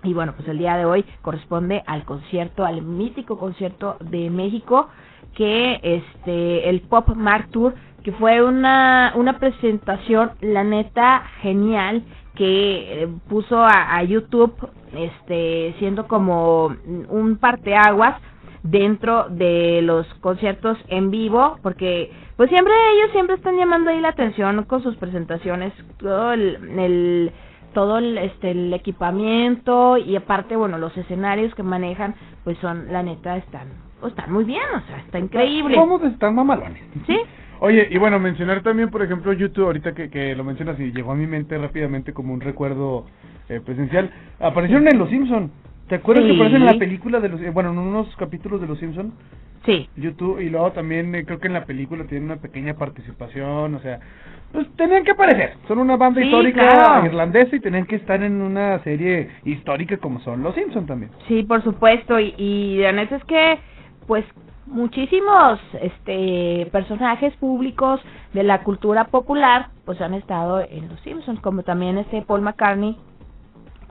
Y 0.05 0.15
bueno, 0.15 0.35
pues 0.37 0.49
el 0.49 0.59
día 0.59 0.77
de 0.77 0.85
hoy 0.85 1.05
corresponde 1.23 1.83
al 1.87 2.05
concierto, 2.05 2.65
al 2.65 2.83
mítico 2.83 3.39
concierto 3.39 3.97
de 4.01 4.31
México, 4.31 4.89
que 5.35 5.81
este 5.83 6.69
el 6.69 6.83
Pop 6.83 7.15
Mark 7.15 7.49
Tour, 7.51 7.75
que 8.03 8.13
fue 8.13 8.43
una, 8.43 9.13
una 9.15 9.39
presentación, 9.39 10.33
la 10.41 10.65
neta, 10.65 11.23
genial, 11.41 12.03
que 12.43 13.03
eh, 13.05 13.09
puso 13.29 13.57
a, 13.63 13.97
a 13.97 14.03
YouTube 14.03 14.53
este 14.95 15.75
siendo 15.79 16.09
como 16.09 16.75
un 17.09 17.37
parteaguas 17.41 18.21
dentro 18.65 19.27
de 19.31 19.81
los 19.83 20.07
conciertos 20.21 20.77
en 20.89 21.11
vivo 21.13 21.59
porque 21.63 22.11
pues 22.37 22.49
siempre 22.51 22.73
ellos 22.95 23.13
siempre 23.13 23.37
están 23.37 23.57
llamando 23.57 23.91
ahí 23.91 24.01
la 24.01 24.09
atención 24.09 24.65
con 24.65 24.83
sus 24.83 24.97
presentaciones 24.97 25.73
todo 25.99 26.33
el, 26.33 26.57
el- 26.79 27.33
todo 27.75 27.99
el, 27.99 28.19
este 28.19 28.51
el 28.51 28.73
equipamiento 28.75 29.97
y 29.97 30.15
aparte 30.17 30.57
bueno 30.57 30.79
los 30.79 30.95
escenarios 30.97 31.55
que 31.55 31.63
manejan 31.63 32.15
pues 32.45 32.59
son 32.59 32.93
la 32.93 33.03
neta 33.03 33.37
están 33.37 33.69
pues, 34.01 34.13
están 34.13 34.33
muy 34.33 34.45
bien 34.45 34.63
o 34.77 34.81
sea 34.89 34.99
está 34.99 35.19
increíble 35.19 35.77
¿Cómo 35.77 35.99
están 36.05 36.35
mamalones? 36.35 36.83
sí 37.07 37.17
Oye, 37.65 37.87
y 37.93 37.97
bueno, 37.97 38.19
mencionar 38.19 38.61
también, 38.65 38.91
por 38.91 39.03
ejemplo, 39.05 39.33
YouTube, 39.33 39.67
ahorita 39.67 39.95
que, 39.95 40.11
que 40.11 40.35
lo 40.35 40.43
mencionas 40.43 40.81
y 40.81 40.91
llegó 40.91 41.13
a 41.13 41.15
mi 41.15 41.29
mente 41.29 41.57
rápidamente 41.57 42.13
como 42.13 42.35
un 42.35 42.41
recuerdo 42.41 43.07
eh, 43.49 43.61
presencial. 43.65 44.11
Aparecieron 44.41 44.89
en 44.89 44.99
Los 44.99 45.09
Simpson 45.11 45.53
¿Te 45.89 45.95
acuerdas 45.97 46.25
Sí. 46.25 46.31
que 46.31 46.37
aparece 46.37 46.57
en 46.57 46.67
la 46.67 46.75
película 46.75 47.21
de 47.21 47.29
los, 47.29 47.41
eh, 47.41 47.51
bueno, 47.51 47.71
en 47.71 47.79
unos 47.79 48.17
capítulos 48.17 48.61
de 48.61 48.67
Los 48.67 48.81
Simpson? 48.81 49.13
Sí. 49.65 49.89
YouTube 49.97 50.41
y 50.41 50.49
luego 50.51 50.73
también 50.73 51.15
eh, 51.15 51.25
creo 51.25 51.39
que 51.39 51.47
en 51.47 51.53
la 51.53 51.65
película 51.65 52.03
tienen 52.05 52.25
una 52.31 52.37
pequeña 52.41 52.75
participación, 52.75 53.77
o 53.77 53.79
sea, 53.79 54.01
pues 54.53 54.67
tenían 54.77 55.05
que 55.05 55.13
aparecer. 55.13 55.53
Son 55.69 55.79
una 55.79 55.97
banda 55.97 56.21
Sí, 56.21 56.27
histórica 56.27 56.63
claro. 56.69 57.07
irlandesa 57.07 57.55
y 57.55 57.61
tenían 57.61 57.87
que 57.87 57.95
estar 57.95 58.21
en 58.25 58.41
una 58.43 58.81
serie 58.81 59.29
histórica 59.45 59.99
como 59.99 60.19
son 60.21 60.43
Los 60.43 60.57
Simpson 60.57 60.85
también. 60.87 61.13
Sí, 61.29 61.45
por 61.45 61.63
supuesto, 61.63 62.19
y, 62.19 62.35
y 62.39 62.79
la 62.79 62.91
neta 62.91 63.15
es 63.15 63.25
que, 63.25 63.59
pues, 64.09 64.25
muchísimos 64.67 65.59
este 65.81 66.69
personajes 66.73 67.35
públicos 67.37 68.01
de 68.33 68.43
la 68.43 68.63
cultura 68.63 69.05
popular, 69.05 69.69
pues 69.85 70.01
han 70.01 70.15
estado 70.15 70.61
en 70.61 70.89
Los 70.89 71.01
Simpsons, 71.01 71.41
como 71.41 71.63
también 71.63 71.99
este 71.99 72.23
Paul 72.23 72.43
McCartney 72.43 72.97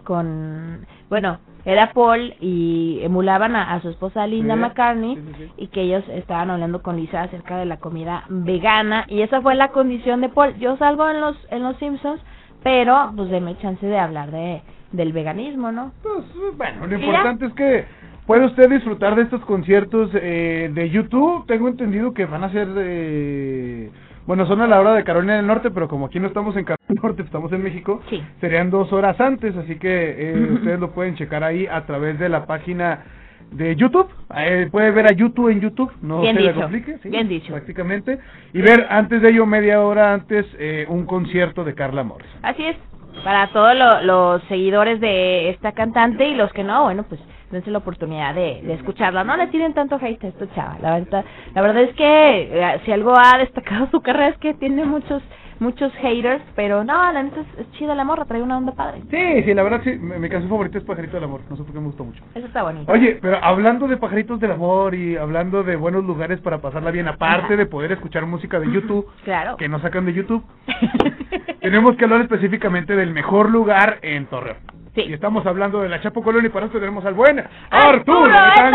con, 0.04 0.86
bueno, 1.10 1.40
era 1.64 1.94
Paul 1.94 2.34
y 2.40 3.00
emulaban 3.04 3.56
a, 3.56 3.74
a 3.74 3.82
su 3.82 3.90
esposa 3.90 4.26
Linda 4.26 4.56
Sí, 4.56 4.60
McCartney 4.62 5.16
sí, 5.16 5.22
sí, 5.22 5.34
sí. 5.46 5.52
y 5.58 5.68
que 5.68 5.82
ellos 5.82 6.04
estaban 6.10 6.50
hablando 6.50 6.82
con 6.82 6.96
Lisa 6.96 7.22
acerca 7.24 7.58
de 7.58 7.66
la 7.66 7.78
comida 7.78 8.24
vegana 8.30 9.06
y 9.08 9.22
esa 9.22 9.42
fue 9.42 9.54
la 9.56 9.68
condición 9.70 10.22
de 10.22 10.30
Paul. 10.30 10.58
Yo 10.58 10.78
salgo 10.78 11.08
en 11.10 11.22
los 11.22 11.38
en 11.52 11.62
los 11.64 11.78
Simpsons, 11.78 12.20
pero 12.64 13.12
pues 13.16 13.30
deme 13.30 13.58
chance 13.60 13.86
de 13.86 14.00
hablar 14.00 14.32
de 14.32 14.62
del 14.92 15.14
veganismo, 15.14 15.72
¿no? 15.72 15.92
Pues 16.04 16.26
bueno, 16.58 16.86
lo 16.88 16.98
ya. 16.98 17.06
importante 17.06 17.46
es 17.46 17.54
que 17.54 17.86
puede 18.32 18.46
usted 18.46 18.70
disfrutar 18.70 19.14
de 19.16 19.24
estos 19.24 19.42
conciertos 19.44 20.10
eh, 20.14 20.72
de 20.74 20.90
YouTube. 20.90 21.46
Tengo 21.48 21.68
entendido 21.68 22.14
que 22.14 22.26
van 22.26 22.46
a 22.46 22.50
ser, 22.50 22.66
eh, 22.78 23.90
bueno, 24.26 24.46
son 24.46 24.62
a 24.62 24.68
la 24.68 24.80
hora 24.80 24.94
de 24.94 25.04
Carolina 25.04 25.36
del 25.36 25.46
Norte, 25.48 25.70
pero 25.70 25.90
como 25.90 26.06
aquí 26.06 26.18
no 26.18 26.28
estamos 26.28 26.56
en 26.56 26.64
Carolina 26.64 26.88
del 26.88 27.04
Norte, 27.04 27.24
estamos 27.24 27.52
en 27.52 27.62
México, 27.62 28.00
Sí. 28.10 28.24
serían 28.40 28.70
dos 28.70 28.94
horas 28.94 29.20
antes, 29.20 29.54
así 29.58 29.76
que 29.78 30.16
eh, 30.18 30.50
ustedes 30.54 30.80
lo 30.80 30.92
pueden 30.92 31.16
checar 31.16 31.44
ahí 31.44 31.68
a 31.68 31.86
través 31.86 32.20
de 32.20 32.30
la 32.30 32.46
página 32.46 33.04
de 33.52 33.76
YouTube. 33.76 34.08
Eh, 34.38 34.70
puede 34.72 34.92
ver 34.92 35.08
a 35.08 35.12
YouTube 35.14 35.50
en 35.50 35.60
YouTube, 35.60 35.92
no 36.02 36.22
Bien 36.22 36.38
se 36.38 36.42
le 36.42 36.48
dicho, 36.54 36.62
complique, 36.62 36.98
sí, 37.04 37.10
bien 37.10 37.28
dicho. 37.28 37.52
prácticamente, 37.52 38.18
y 38.54 38.62
ver 38.62 38.88
antes 38.90 39.22
de 39.22 39.28
ello, 39.30 39.46
media 39.46 39.82
hora 39.82 40.14
antes, 40.14 40.46
eh, 40.58 40.86
un 40.88 41.06
concierto 41.06 41.66
de 41.66 41.74
Carla 41.76 42.04
Morris. 42.04 42.30
Así 42.44 42.64
es, 42.64 42.78
para 43.26 43.48
todos 43.52 43.76
lo- 43.76 44.02
los 44.04 44.42
seguidores 44.44 45.02
de 45.02 45.50
esta 45.50 45.74
cantante 45.74 46.30
y 46.30 46.36
los 46.36 46.50
que 46.54 46.64
no, 46.64 46.84
bueno, 46.86 47.04
pues 47.10 47.20
dense 47.52 47.70
la 47.72 47.80
oportunidad 47.80 48.34
de, 48.36 48.62
de 48.64 48.74
escucharla. 48.74 49.24
No 49.24 49.36
le 49.38 49.47
tienen 49.47 49.74
tanto 49.74 49.97
hate 50.02 50.24
a 50.24 50.28
esta 50.28 50.54
chava, 50.56 50.78
la 50.82 50.93
verdad, 50.99 51.26
la 51.54 51.62
verdad 51.62 51.84
es 51.84 51.95
que 51.95 52.49
eh, 52.52 52.82
si 52.86 52.91
algo 52.91 53.14
ha 53.18 53.38
destacado 53.38 53.88
su 53.91 54.02
carrera 54.02 54.30
es 54.30 54.38
que 54.38 54.54
tiene 54.56 54.86
muchos 54.86 55.22
muchos 55.60 55.93
haters, 56.02 56.41
pero 56.56 56.84
no, 56.84 57.12
la 57.14 57.22
neta 57.22 57.39
es, 57.41 57.60
es 57.60 57.72
chida 57.74 57.93
la 57.93 58.04
morra, 58.04 58.26
trae 58.26 58.41
una 58.41 58.58
onda 58.58 58.72
padre. 58.72 59.04
Sí, 59.12 59.43
sí, 59.43 59.54
la 59.54 59.62
verdad 59.62 59.82
sí, 59.84 59.91
mi, 59.91 60.18
mi 60.18 60.28
canción 60.28 60.49
favorita 60.49 60.80
es 60.80 60.84
Pajarito 60.84 61.18
del 61.18 61.26
Amor, 61.26 61.41
no 61.52 61.56
sé 61.56 61.64
por 61.64 61.72
qué 61.72 61.80
me 61.80 61.86
gustó 61.86 62.04
mucho. 62.04 62.24
Eso 62.34 62.47
está 62.47 62.64
bonito. 62.64 62.91
Oye, 62.91 63.20
pero 63.22 63.38
hablando 63.43 63.88
de 63.88 63.97
pajaritos 63.97 64.39
del 64.39 64.54
amor 64.54 64.95
y 64.95 65.18
hablando 65.18 65.62
de 65.62 65.76
buenos 65.76 66.04
lugares 66.04 66.39
para 66.41 66.58
pasarla 66.62 66.89
bien, 66.89 67.08
aparte 67.08 67.58
de 67.58 67.68
poder 67.68 67.91
escuchar 67.91 68.26
música 68.26 68.60
de 68.60 68.72
YouTube, 68.72 69.06
Claro. 69.24 69.56
que 69.58 69.70
no 69.70 69.80
sacan 69.82 70.04
de 70.08 70.14
YouTube, 70.14 70.43
tenemos 71.62 71.95
que 71.95 72.06
hablar 72.06 72.22
específicamente 72.22 72.95
del 72.95 73.12
mejor 73.12 73.52
lugar 73.52 73.99
en 74.02 74.26
Torreón. 74.26 74.58
Sí. 74.96 75.04
Y 75.08 75.14
estamos 75.14 75.46
hablando 75.46 75.82
de 75.82 75.89
la 75.89 76.02
Chapo 76.02 76.22
Colón 76.22 76.46
y 76.46 76.50
para 76.50 76.66
eso 76.66 76.78
tenemos 76.78 77.06
al 77.06 77.14
buen 77.14 77.39
Arturo 77.70 78.26
Arturo 78.26 78.30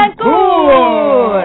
Betancourt. 0.05 1.37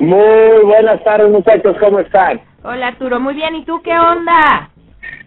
Muy 0.00 0.64
buenas 0.64 1.02
tardes, 1.02 1.28
muchachos, 1.28 1.76
¿cómo 1.80 1.98
están? 1.98 2.40
Hola 2.62 2.88
Arturo, 2.88 3.18
muy 3.18 3.34
bien, 3.34 3.56
¿y 3.56 3.64
tú 3.64 3.82
qué 3.82 3.98
onda? 3.98 4.70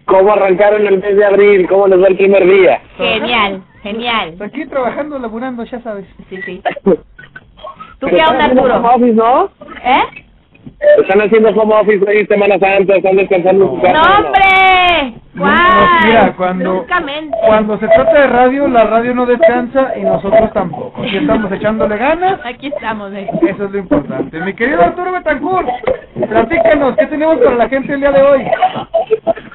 ¿Cómo 0.05 0.31
arrancaron 0.31 0.87
el 0.87 0.99
mes 1.01 1.15
de 1.15 1.25
abril? 1.25 1.67
¿Cómo 1.67 1.87
les 1.87 2.01
va 2.01 2.07
el 2.07 2.15
primer 2.15 2.45
día? 2.45 2.81
Genial, 2.97 3.61
genial. 3.81 4.35
Aquí 4.39 4.65
trabajando, 4.65 5.19
laburando, 5.19 5.63
ya 5.65 5.81
sabes. 5.81 6.05
Sí, 6.29 6.41
sí. 6.43 6.61
¿Tú 7.99 8.07
qué 8.07 8.21
onda 8.23 8.45
Arturo? 8.45 8.79
¿no? 9.13 9.49
¿Eh? 9.83 10.03
Están 10.99 11.21
haciendo 11.21 11.49
home 11.49 11.73
office 11.75 12.05
hoy 12.07 12.25
Semana 12.27 12.59
Santa, 12.59 12.95
están 12.95 13.15
descansando 13.15 13.65
en 13.65 13.71
su 13.71 13.81
casa. 13.81 13.93
¡No, 13.93 14.27
hombre! 14.27 15.13
¿Cuál? 15.37 15.55
No, 15.55 16.07
mira, 16.07 16.33
cuando, 16.37 16.73
Bruscamente. 16.73 17.37
cuando 17.45 17.79
se 17.79 17.87
trata 17.87 18.13
de 18.13 18.27
radio, 18.27 18.67
la 18.67 18.83
radio 18.83 19.15
no 19.15 19.25
descansa 19.25 19.93
y 19.97 20.01
nosotros 20.01 20.53
tampoco. 20.53 21.01
Aquí 21.01 21.17
estamos 21.17 21.51
echándole 21.51 21.97
ganas. 21.97 22.39
Aquí 22.45 22.67
estamos, 22.67 23.11
eh. 23.13 23.27
Eso 23.47 23.65
es 23.65 23.71
lo 23.71 23.77
importante. 23.79 24.39
Mi 24.39 24.53
querido 24.53 24.81
Arturo 24.81 25.11
Betancourt, 25.11 25.67
platícanos, 26.29 26.95
¿qué 26.97 27.07
tenemos 27.07 27.37
para 27.37 27.55
la 27.55 27.69
gente 27.69 27.93
el 27.93 27.99
día 28.01 28.11
de 28.11 28.21
hoy? 28.21 28.43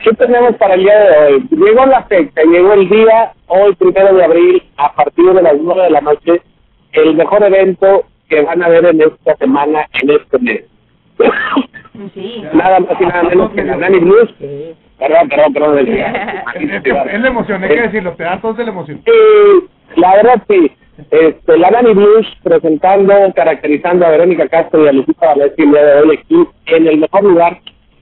¿Qué 0.02 0.12
tenemos 0.14 0.56
para 0.56 0.74
el 0.74 0.80
día 0.80 0.98
de 0.98 1.18
hoy? 1.18 1.48
Llegó 1.50 1.86
la 1.86 2.02
fecha, 2.04 2.42
llegó 2.42 2.72
el 2.72 2.88
día, 2.88 3.32
hoy 3.46 3.74
primero 3.76 4.14
de 4.14 4.24
abril, 4.24 4.62
a 4.78 4.92
partir 4.94 5.32
de 5.32 5.42
las 5.42 5.54
9 5.60 5.82
de 5.82 5.90
la 5.90 6.00
noche, 6.00 6.42
el 6.92 7.14
mejor 7.14 7.44
evento 7.44 8.04
que 8.28 8.42
van 8.42 8.62
a 8.62 8.68
ver 8.68 8.84
en 8.86 9.00
esta 9.00 9.36
semana, 9.36 9.86
en 10.02 10.10
este 10.10 10.38
mes. 10.38 10.64
Sí. 12.14 12.44
Nada 12.52 12.80
más 12.80 13.00
y 13.00 13.04
nada 13.04 13.22
menos 13.24 13.50
que 13.50 13.64
la 13.64 13.76
Nani 13.76 13.98
Blues. 13.98 14.32
Perdón, 14.98 15.28
perdón, 15.28 15.52
perdón. 15.52 15.88
Es, 15.88 17.20
la 17.20 17.28
emoción, 17.28 17.62
hay 17.62 17.68
que 17.70 17.82
decirlo, 17.82 18.12
te 18.12 18.24
da 18.24 18.36
de 18.36 18.64
la 18.64 18.70
emoción. 18.70 19.02
Sí, 19.04 19.68
la 19.96 20.16
verdad 20.16 20.42
sí. 20.48 20.72
Este, 21.10 21.58
la 21.58 21.70
Nani 21.70 21.94
Blues 21.94 22.26
presentando, 22.42 23.14
caracterizando 23.34 24.06
a 24.06 24.10
Verónica 24.10 24.48
Castro 24.48 24.84
y 24.84 24.88
a 24.88 24.92
Lucita 24.92 25.26
Valencia 25.28 25.64
el 25.64 25.70
día 25.70 25.84
de 25.84 26.00
hoy 26.00 26.18
aquí 26.18 26.48
en 26.66 26.86
el 26.86 26.98
mejor 26.98 27.24
lugar, 27.24 27.60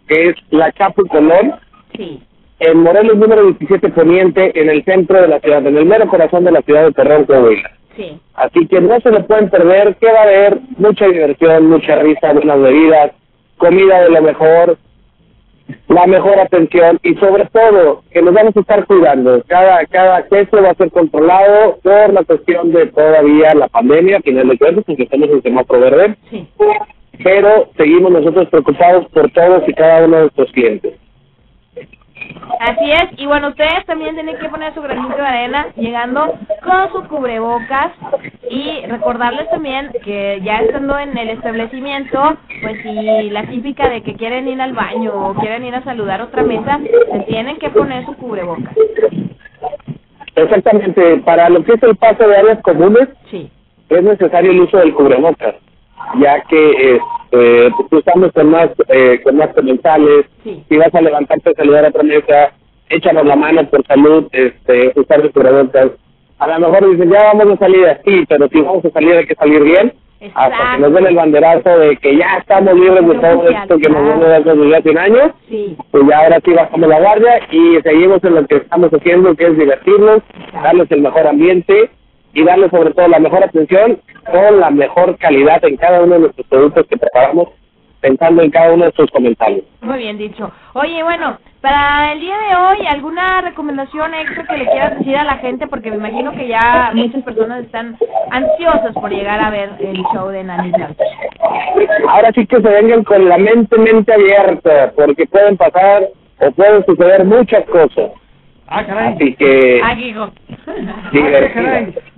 que 0.08 0.28
es 0.28 0.36
la 0.50 0.72
Chapo 0.72 1.04
Colón, 1.06 1.54
Sí. 1.96 2.22
en 2.60 2.78
Morelos 2.82 3.16
número 3.16 3.44
17 3.46 3.88
Poniente, 3.90 4.58
en 4.58 4.70
el 4.70 4.84
centro 4.84 5.20
de 5.20 5.28
la 5.28 5.40
ciudad, 5.40 5.66
en 5.66 5.76
el 5.76 5.86
mero 5.86 6.06
corazón 6.08 6.44
de 6.44 6.52
la 6.52 6.62
ciudad 6.62 6.84
de 6.84 6.92
Torreón, 6.92 7.24
Coahuila. 7.24 7.70
Sí. 7.96 8.20
Así 8.34 8.66
que 8.66 8.80
no 8.80 9.00
se 9.00 9.10
le 9.10 9.20
pueden 9.20 9.50
perder, 9.50 9.96
que 9.96 10.12
va 10.12 10.20
a 10.20 10.22
haber 10.24 10.58
mucha 10.76 11.06
diversión, 11.06 11.68
mucha 11.68 11.96
risa, 11.96 12.32
buenas 12.32 12.60
bebidas, 12.60 13.12
comida 13.56 14.02
de 14.02 14.10
lo 14.10 14.22
mejor, 14.22 14.78
la 15.88 16.06
mejor 16.06 16.38
atención 16.38 16.98
y 17.02 17.14
sobre 17.14 17.46
todo 17.46 18.02
que 18.10 18.22
nos 18.22 18.34
vamos 18.34 18.56
a 18.56 18.60
estar 18.60 18.86
cuidando. 18.86 19.42
Cada 19.46 19.84
cada 19.86 20.16
acceso 20.18 20.62
va 20.62 20.70
a 20.70 20.74
ser 20.74 20.90
controlado 20.90 21.78
por 21.82 22.12
la 22.12 22.22
cuestión 22.24 22.72
de 22.72 22.86
todavía 22.86 23.54
la 23.54 23.68
pandemia, 23.68 24.18
a 24.18 24.22
final 24.22 24.48
de 24.48 24.58
cuentas, 24.58 24.84
porque 24.86 25.04
estamos 25.04 25.30
en 25.30 25.42
semáforo 25.42 25.80
verde. 25.80 26.16
Sí. 26.30 26.46
Pero 27.24 27.70
seguimos 27.76 28.12
nosotros 28.12 28.48
preocupados 28.50 29.06
por 29.08 29.30
todos 29.30 29.62
y 29.66 29.72
cada 29.72 30.04
uno 30.04 30.16
de 30.16 30.22
nuestros 30.22 30.52
clientes. 30.52 30.94
Así 32.60 32.90
es, 32.90 33.06
y 33.18 33.26
bueno, 33.26 33.48
ustedes 33.48 33.84
también 33.86 34.14
tienen 34.14 34.38
que 34.38 34.48
poner 34.48 34.72
su 34.72 34.80
granito 34.80 35.16
de 35.16 35.26
arena 35.26 35.66
llegando 35.76 36.34
con 36.64 36.92
su 36.92 37.08
cubrebocas 37.08 37.92
y 38.50 38.86
recordarles 38.86 39.50
también 39.50 39.90
que 40.04 40.40
ya 40.42 40.58
estando 40.60 40.98
en 40.98 41.16
el 41.18 41.30
establecimiento, 41.30 42.36
pues 42.62 42.82
si 42.82 43.30
la 43.30 43.46
típica 43.46 43.88
de 43.90 44.02
que 44.02 44.14
quieren 44.14 44.48
ir 44.48 44.60
al 44.60 44.72
baño 44.72 45.12
o 45.12 45.34
quieren 45.34 45.64
ir 45.64 45.74
a 45.74 45.84
saludar 45.84 46.22
otra 46.22 46.42
mesa, 46.42 46.80
se 47.12 47.18
tienen 47.24 47.58
que 47.58 47.68
poner 47.70 48.06
su 48.06 48.14
cubrebocas. 48.16 48.74
Exactamente, 50.34 51.18
para 51.18 51.48
lo 51.50 51.62
que 51.64 51.74
es 51.74 51.82
el 51.82 51.96
paso 51.96 52.26
de 52.26 52.36
áreas 52.36 52.62
comunes, 52.62 53.08
Sí. 53.30 53.50
es 53.90 54.02
necesario 54.02 54.50
el 54.52 54.60
uso 54.60 54.78
del 54.78 54.94
cubrebocas, 54.94 55.54
ya 56.20 56.40
que 56.42 56.98
tú 57.90 57.98
estamos 57.98 58.32
con 58.32 58.50
más, 58.50 58.70
eh, 58.88 59.20
con 59.22 59.36
más 59.36 59.48
comensales, 59.54 60.26
Sí. 60.44 60.62
si 60.68 60.76
vas 60.76 60.94
a 60.94 61.00
levantarte 61.00 61.50
a 61.50 61.54
saludar 61.54 61.84
a 61.84 61.88
otra 61.88 62.02
mesa, 62.02 62.52
échanos 62.88 63.26
la 63.26 63.36
mano 63.36 63.64
por 63.68 63.84
salud, 63.86 64.28
este, 64.32 64.92
usar 64.96 65.20
el 65.20 65.32
cubrebocas. 65.32 65.90
A 66.38 66.46
lo 66.58 66.68
mejor 66.68 66.90
dicen, 66.90 67.10
ya 67.10 67.32
vamos 67.32 67.54
a 67.54 67.58
salir 67.58 67.86
así, 67.86 68.24
pero 68.28 68.48
si 68.48 68.60
vamos 68.60 68.84
a 68.84 68.90
salir 68.90 69.12
hay 69.16 69.26
que 69.26 69.34
salir 69.34 69.62
bien, 69.62 69.92
hasta 70.34 70.76
que 70.76 70.82
nos 70.82 70.92
den 70.94 71.06
el 71.06 71.14
banderazo 71.16 71.78
de 71.78 71.96
que 71.96 72.16
ya 72.16 72.38
estamos 72.38 72.74
libres 72.74 73.06
de 73.06 73.14
todo 73.16 73.48
esto 73.48 73.78
que 73.78 73.88
nos 73.90 74.02
viene 74.02 74.24
dando 74.28 74.76
hace 74.76 74.90
un 74.90 74.98
año, 74.98 75.34
Sí. 75.48 75.76
pues 75.90 76.04
ya 76.08 76.18
ahora 76.18 76.38
sí 76.44 76.52
bajamos 76.52 76.88
la 76.88 77.00
guardia 77.00 77.40
y 77.50 77.80
seguimos 77.82 78.22
en 78.24 78.34
lo 78.34 78.46
que 78.46 78.56
estamos 78.56 78.90
haciendo, 78.92 79.34
que 79.34 79.46
es 79.46 79.58
divertirnos, 79.58 80.22
darles 80.62 80.90
el 80.90 81.02
mejor 81.02 81.26
ambiente 81.26 81.90
y 82.36 82.44
darles 82.44 82.70
sobre 82.70 82.92
todo 82.92 83.08
la 83.08 83.18
mejor 83.18 83.42
atención 83.42 83.98
con 84.30 84.60
la 84.60 84.70
mejor 84.70 85.16
calidad 85.16 85.64
en 85.64 85.76
cada 85.78 86.02
uno 86.02 86.14
de 86.14 86.20
nuestros 86.20 86.46
productos 86.48 86.86
que 86.86 86.98
preparamos, 86.98 87.48
pensando 88.00 88.42
en 88.42 88.50
cada 88.50 88.74
uno 88.74 88.84
de 88.84 88.92
sus 88.92 89.10
comentarios. 89.10 89.64
Muy 89.80 89.98
bien 89.98 90.18
dicho. 90.18 90.50
Oye, 90.74 91.02
bueno, 91.02 91.38
para 91.62 92.12
el 92.12 92.20
día 92.20 92.36
de 92.36 92.56
hoy, 92.56 92.86
¿alguna 92.88 93.40
recomendación 93.40 94.12
extra 94.12 94.44
que 94.44 94.56
le 94.58 94.66
quieras 94.66 94.98
decir 94.98 95.16
a 95.16 95.24
la 95.24 95.36
gente? 95.38 95.66
Porque 95.66 95.90
me 95.90 95.96
imagino 95.96 96.30
que 96.32 96.46
ya 96.46 96.90
muchas 96.92 97.22
personas 97.22 97.64
están 97.64 97.96
ansiosas 98.30 98.92
por 98.92 99.10
llegar 99.10 99.40
a 99.40 99.48
ver 99.50 99.70
el 99.80 99.96
show 100.12 100.28
de 100.28 100.44
Nani 100.44 100.72
Blanco. 100.72 101.02
Ahora 102.08 102.30
sí 102.34 102.46
que 102.46 102.56
se 102.60 102.68
vengan 102.68 103.02
con 103.02 103.26
la 103.30 103.38
mente, 103.38 103.78
mente 103.78 104.12
abierta, 104.12 104.92
porque 104.94 105.24
pueden 105.26 105.56
pasar 105.56 106.02
o 106.40 106.50
pueden 106.50 106.84
suceder 106.84 107.24
muchas 107.24 107.64
cosas. 107.64 108.10
Ah, 108.68 108.84
caray. 108.84 109.14
Así 109.14 109.34
que 109.36 109.80
Ah, 109.82 109.94
Guigo. 109.94 110.30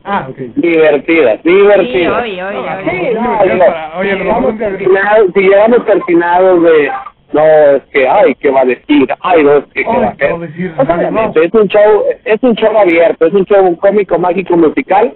Divertidas. 0.08 0.10
Ah, 0.10 0.26
ok. 0.30 0.36
Divertidas, 0.56 1.42
divertidas. 1.44 2.24
Sí, 2.24 2.38
Oye, 3.98 4.10
si 4.10 4.16
llegamos 4.18 4.54
persinados- 5.84 6.62
de 6.62 6.90
no 7.32 7.42
es 7.44 7.82
que 7.92 8.08
ay 8.08 8.34
qué 8.36 8.48
va 8.50 8.62
a 8.62 8.64
decir 8.64 9.06
ay 9.20 9.44
no 9.44 9.58
es 9.58 9.64
que 9.74 9.84
qué 9.84 9.86
va 9.86 10.08
a 10.08 10.16
¿qué 10.16 10.24
va 10.28 10.30
a 10.32 10.34
hacer 10.36 10.48
decir? 10.48 10.72
O 10.78 10.86
sea, 10.86 10.96
Nadie, 10.96 11.10
no. 11.10 11.42
es 11.42 11.52
un 11.52 11.68
show 11.68 12.04
es 12.24 12.42
un 12.42 12.54
show 12.54 12.78
abierto 12.78 13.26
es 13.26 13.34
un 13.34 13.44
show 13.44 13.76
cómico 13.76 14.18
mágico 14.18 14.56
musical 14.56 15.12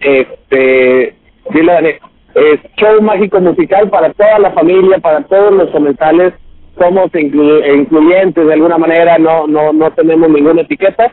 este, 0.00 1.14
dile 1.50 1.72
a 1.72 1.80
es 1.80 2.60
show 2.76 3.00
mágico 3.02 3.40
musical 3.40 3.88
para 3.90 4.12
toda 4.12 4.38
la 4.40 4.50
familia, 4.52 4.98
para 4.98 5.22
todos 5.22 5.52
los 5.52 5.70
comensales, 5.70 6.32
somos 6.78 7.06
inclu- 7.12 7.64
incluyentes 7.76 8.44
de 8.46 8.52
alguna 8.52 8.76
manera, 8.76 9.18
no, 9.18 9.46
no, 9.46 9.72
no 9.72 9.90
tenemos 9.92 10.28
ninguna 10.30 10.62
etiqueta 10.62 11.12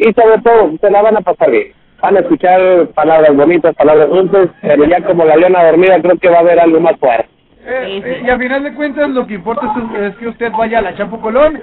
y 0.00 0.12
sobre 0.14 0.40
todo 0.42 0.72
se 0.80 0.90
la 0.90 1.02
van 1.02 1.16
a 1.18 1.20
pasar 1.20 1.50
bien. 1.50 1.72
Van 2.00 2.16
a 2.16 2.20
escuchar 2.20 2.88
palabras 2.94 3.36
bonitas, 3.36 3.74
palabras 3.76 4.08
dulces, 4.08 4.48
pero 4.62 4.84
ya 4.86 5.02
como 5.02 5.24
la 5.24 5.36
leona 5.36 5.64
dormida 5.64 6.00
creo 6.00 6.16
que 6.18 6.30
va 6.30 6.38
a 6.38 6.40
haber 6.40 6.58
algo 6.58 6.80
más 6.80 6.96
fuerte. 6.98 7.28
Eh, 7.66 8.00
eh, 8.02 8.22
y 8.24 8.30
al 8.30 8.38
final 8.38 8.64
de 8.64 8.74
cuentas 8.74 9.10
lo 9.10 9.26
que 9.26 9.34
importa 9.34 9.70
es, 9.94 10.12
es 10.12 10.16
que 10.16 10.28
usted 10.28 10.50
vaya 10.52 10.78
a 10.78 10.82
la 10.82 10.96
Chapo 10.96 11.20
Colón, 11.20 11.60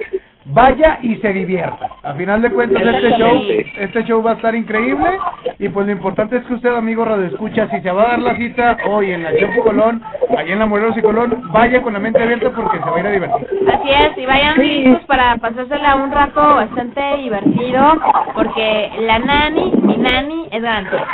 vaya 0.48 0.98
y 1.02 1.16
se 1.16 1.32
divierta. 1.32 1.88
Al 2.02 2.16
final 2.16 2.42
de 2.42 2.50
cuentas 2.50 2.82
este 2.82 3.18
show, 3.18 3.42
este 3.78 4.04
show 4.04 4.22
va 4.22 4.32
a 4.32 4.34
estar 4.34 4.54
increíble 4.54 5.10
y 5.58 5.68
pues 5.68 5.86
lo 5.86 5.92
importante 5.92 6.36
es 6.36 6.44
que 6.44 6.54
usted 6.54 6.74
amigo 6.74 7.04
Radio 7.04 7.26
Escucha, 7.26 7.68
si 7.70 7.80
se 7.80 7.90
va 7.90 8.02
a 8.02 8.08
dar 8.08 8.18
la 8.20 8.36
cita 8.36 8.76
hoy 8.86 9.12
en 9.12 9.22
la 9.22 9.36
Chapo 9.36 9.62
Colón, 9.62 10.02
allá 10.36 10.52
en 10.52 10.58
la 10.58 10.66
Morelos 10.66 10.96
y 10.96 11.02
Colón, 11.02 11.42
vaya 11.52 11.82
con 11.82 11.92
la 11.92 11.98
mente 11.98 12.22
abierta 12.22 12.50
porque 12.50 12.78
se 12.78 12.84
va 12.84 12.96
a 12.96 13.00
ir 13.00 13.06
a 13.06 13.10
divertir. 13.10 13.48
Así 13.72 13.90
es, 13.90 14.18
y 14.18 14.26
vayan 14.26 14.58
listos 14.58 15.04
para 15.06 15.36
pasársela 15.36 15.96
un 15.96 16.10
rato 16.10 16.40
bastante 16.40 17.00
divertido, 17.18 17.98
porque 18.34 18.90
la 19.00 19.18
nani, 19.18 19.72
mi 19.82 19.96
nani, 19.96 20.48
es 20.50 20.62
garantía. 20.62 21.06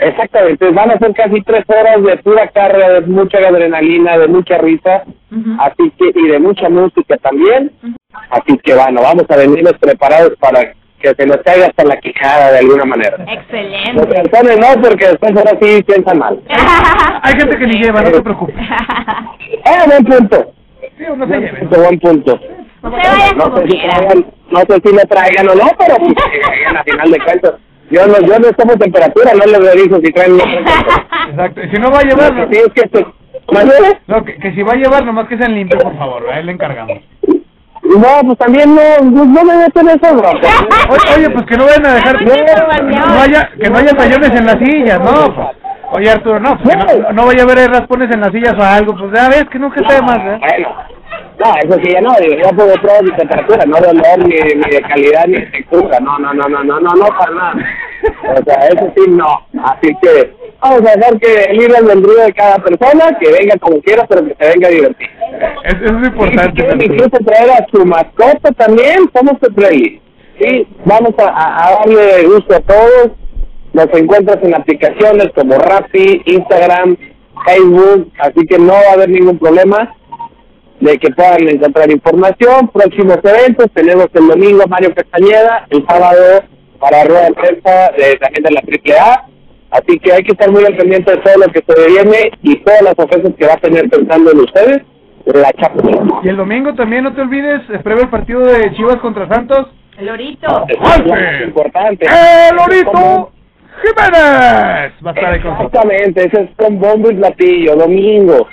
Exactamente, 0.00 0.70
van 0.70 0.90
a 0.90 0.98
ser 0.98 1.12
casi 1.14 1.42
tres 1.42 1.64
horas 1.68 2.02
de 2.02 2.16
pura 2.18 2.48
carga, 2.48 2.88
de 2.88 3.00
mucha 3.02 3.38
adrenalina, 3.38 4.16
de 4.18 4.28
mucha 4.28 4.58
risa, 4.58 5.02
así 5.58 5.92
que, 5.98 6.12
y 6.14 6.28
de 6.28 6.38
mucha 6.38 6.68
música 6.68 7.16
también. 7.18 7.72
Así 8.30 8.56
que 8.62 8.74
bueno, 8.74 9.02
vamos 9.02 9.24
a 9.28 9.36
venirnos 9.36 9.74
preparados 9.80 10.34
para 10.38 10.72
que 11.00 11.14
se 11.14 11.26
nos 11.26 11.38
caiga 11.38 11.66
hasta 11.66 11.84
la 11.84 11.96
quijada 11.98 12.52
de 12.52 12.58
alguna 12.58 12.84
manera. 12.84 13.16
Los 13.18 13.28
Excelente. 13.28 14.56
no, 14.56 14.82
porque 14.82 15.06
después 15.08 15.36
ahora 15.36 15.58
sí 15.60 15.82
piensan 15.82 16.18
mal. 16.18 16.40
Hay 17.22 17.32
gente 17.34 17.58
que 17.58 17.66
ni 17.66 17.82
lleva, 17.82 18.02
no 18.02 18.10
se 18.10 18.22
preocupe. 18.22 18.52
Eh, 18.52 19.86
buen 19.86 20.04
punto. 20.04 20.52
Sí, 20.96 21.04
no 21.16 21.26
se. 21.26 21.40
Punto, 21.40 21.80
buen 21.80 22.00
punto. 22.00 22.40
No 22.82 22.90
como 22.90 23.58
sé, 23.58 23.66
si 23.68 23.78
traigan, 23.78 24.26
no 24.50 24.60
sé 24.60 24.80
si 24.84 24.94
le 24.94 25.02
traigan 25.04 25.48
o 25.48 25.54
no, 25.54 25.70
pero 25.78 25.96
pues, 25.96 26.14
que 26.14 26.40
vayan 26.46 26.76
a 26.76 26.84
final 26.84 27.10
de 27.10 27.18
cuentas. 27.20 27.54
Yo 27.90 28.06
no, 28.06 28.18
yo 28.20 28.38
no 28.38 28.52
tomo 28.52 28.76
temperatura, 28.76 29.32
no 29.34 29.44
les 29.46 29.72
reviso 29.74 30.00
si 30.04 30.12
traen 30.12 30.38
Exacto, 31.30 31.60
y 31.62 31.70
si 31.70 31.76
no 31.80 31.90
va 31.90 32.00
a 32.00 32.02
llevar, 32.02 32.48
sí 32.50 32.58
es 32.58 32.72
que 32.74 32.80
esto- 32.82 33.14
¿Mañana? 33.50 33.98
no, 34.06 34.24
que, 34.24 34.36
que 34.36 34.52
si 34.54 34.62
va 34.62 34.72
a 34.72 34.76
llevar, 34.76 35.04
nomás 35.06 35.26
que 35.26 35.38
sean 35.38 35.54
limpios, 35.54 35.82
por 35.82 35.96
favor, 35.96 36.28
a 36.30 36.38
él 36.38 36.46
le 36.46 36.52
encargamos. 36.52 36.98
No, 37.82 38.20
pues 38.26 38.38
también 38.38 38.74
no, 38.74 38.82
no, 39.10 39.24
no 39.24 39.44
me 39.44 39.56
meto 39.56 39.80
en 39.80 39.88
eso, 39.88 40.14
bro. 40.14 40.30
Oye, 40.32 41.14
oye, 41.16 41.30
pues 41.30 41.46
que 41.46 41.56
no 41.56 41.64
vayan 41.64 41.86
a 41.86 41.94
dejar, 41.94 42.20
no, 42.22 42.34
no 43.14 43.20
haya, 43.22 43.50
que 43.58 43.70
no 43.70 43.78
haya 43.78 43.92
rayones 43.92 44.30
en 44.38 44.44
las 44.46 44.58
sillas, 44.58 45.00
no, 45.00 45.34
pues. 45.34 45.48
Oye 45.90 46.10
Arturo, 46.10 46.38
no, 46.38 46.58
pues 46.62 46.76
no, 46.76 47.12
no 47.14 47.24
vaya 47.26 47.40
a 47.40 47.44
haber 47.44 47.70
raspones 47.70 48.10
en 48.12 48.20
las 48.20 48.30
sillas 48.30 48.52
o 48.58 48.62
algo, 48.62 48.94
pues 48.94 49.10
ya 49.14 49.30
ves 49.30 49.46
que 49.50 49.58
nunca 49.58 49.80
está 49.80 49.94
de 49.94 50.02
más, 50.02 50.18
¿eh? 50.18 50.38
Bueno, 50.38 50.68
no, 51.38 51.54
eso 51.62 51.78
sí 51.84 51.92
ya 51.92 52.00
no, 52.00 52.14
digo, 52.20 52.34
yo 52.34 52.56
puedo 52.56 52.74
pruebas 52.74 53.04
de 53.04 53.12
temperatura, 53.12 53.64
no 53.66 53.76
de 53.80 53.88
olor, 53.88 54.18
ni, 54.26 54.34
ni 54.36 54.70
de 54.70 54.80
calidad, 54.82 55.24
ni 55.26 55.34
de 55.34 55.46
textura, 55.46 56.00
no, 56.00 56.18
no, 56.18 56.34
no, 56.34 56.48
no, 56.48 56.64
no, 56.64 56.80
no, 56.80 56.90
no, 56.94 57.06
para 57.18 57.30
nada. 57.32 57.54
O 58.40 58.44
sea, 58.44 58.68
eso 58.68 58.92
sí, 58.96 59.02
no. 59.10 59.46
Así 59.64 59.88
que 60.02 60.32
vamos 60.60 60.80
a 60.80 60.96
dejar 60.96 61.18
que 61.20 61.34
el 61.50 61.56
libre 61.58 61.76
albedrío 61.78 62.24
de 62.24 62.32
cada 62.32 62.56
persona, 62.58 63.16
que 63.20 63.30
venga 63.30 63.56
como 63.60 63.80
quiera, 63.82 64.04
pero 64.08 64.24
que 64.26 64.34
se 64.38 64.50
venga 64.52 64.68
a 64.68 64.70
divertir. 64.70 65.08
Eso 65.64 65.84
es 65.84 65.90
Y 65.92 65.98
si 66.00 66.06
importante. 66.06 66.52
quieren 66.54 66.80
Arturo. 66.80 66.94
incluso 66.94 67.24
traer 67.24 67.50
a 67.50 67.66
su 67.70 67.86
mascota 67.86 68.52
también, 68.52 68.96
somos 69.14 69.34
friendly. 69.54 70.00
Sí, 70.40 70.66
vamos 70.84 71.14
a- 71.18 71.66
a 71.66 71.72
darle 71.80 72.24
gusto 72.24 72.54
a 72.54 72.60
todos. 72.60 73.10
Nos 73.72 73.86
encuentras 73.92 74.38
en 74.42 74.54
aplicaciones 74.54 75.28
como 75.34 75.56
Rappi, 75.58 76.22
Instagram, 76.26 76.96
Facebook, 77.46 78.10
así 78.18 78.46
que 78.48 78.58
no 78.58 78.72
va 78.72 78.90
a 78.90 78.92
haber 78.94 79.08
ningún 79.10 79.38
problema 79.38 79.94
de 80.80 80.98
que 80.98 81.10
puedan 81.10 81.48
encontrar 81.48 81.90
información. 81.90 82.68
Próximos 82.68 83.18
eventos, 83.22 83.66
tenemos 83.72 84.06
el 84.14 84.28
domingo 84.28 84.64
Mario 84.68 84.94
Castañeda, 84.94 85.66
el 85.70 85.84
sábado 85.86 86.44
para 86.78 87.04
rueda 87.04 87.26
de 87.26 87.34
prensa 87.34 87.90
de, 87.96 88.16
también 88.16 88.44
de 88.44 88.50
la 88.50 88.60
AAA. 88.60 89.28
Así 89.70 89.98
que 89.98 90.12
hay 90.12 90.22
que 90.22 90.32
estar 90.32 90.50
muy 90.50 90.64
al 90.64 90.76
pendiente 90.76 91.10
de 91.10 91.18
todo 91.18 91.34
lo 91.36 91.52
que 91.52 91.62
se 91.66 91.86
viene 91.86 92.30
y 92.42 92.56
todas 92.60 92.82
las 92.82 92.94
ofensas 92.96 93.32
que 93.36 93.46
va 93.46 93.54
a 93.54 93.58
tener 93.58 93.88
pensando 93.90 94.30
en 94.32 94.40
ustedes. 94.40 94.82
La 95.26 95.52
chapa. 95.52 95.82
Y 96.22 96.28
el 96.28 96.36
domingo 96.36 96.74
también, 96.74 97.04
no 97.04 97.14
te 97.14 97.20
olvides, 97.20 97.60
eh, 97.68 97.78
previo 97.82 98.04
el 98.04 98.08
partido 98.08 98.40
de 98.40 98.72
Chivas 98.74 98.96
contra 98.96 99.28
Santos. 99.28 99.66
El 99.98 100.06
lorito. 100.06 100.64
Es 100.68 101.46
importante. 101.46 102.06
¡El 102.06 102.56
Lorito 102.56 103.32
Jiménez! 103.82 104.92
Va 105.04 105.10
a 105.10 105.14
estar 105.14 105.32
ahí 105.32 105.40
con 105.40 105.50
nosotros. 105.50 105.84
Exactamente, 105.84 106.26
ese 106.26 106.42
es 106.42 106.50
con 106.56 106.78
bombo 106.78 107.10
y 107.10 107.16
platillo, 107.16 107.76
domingo, 107.76 108.48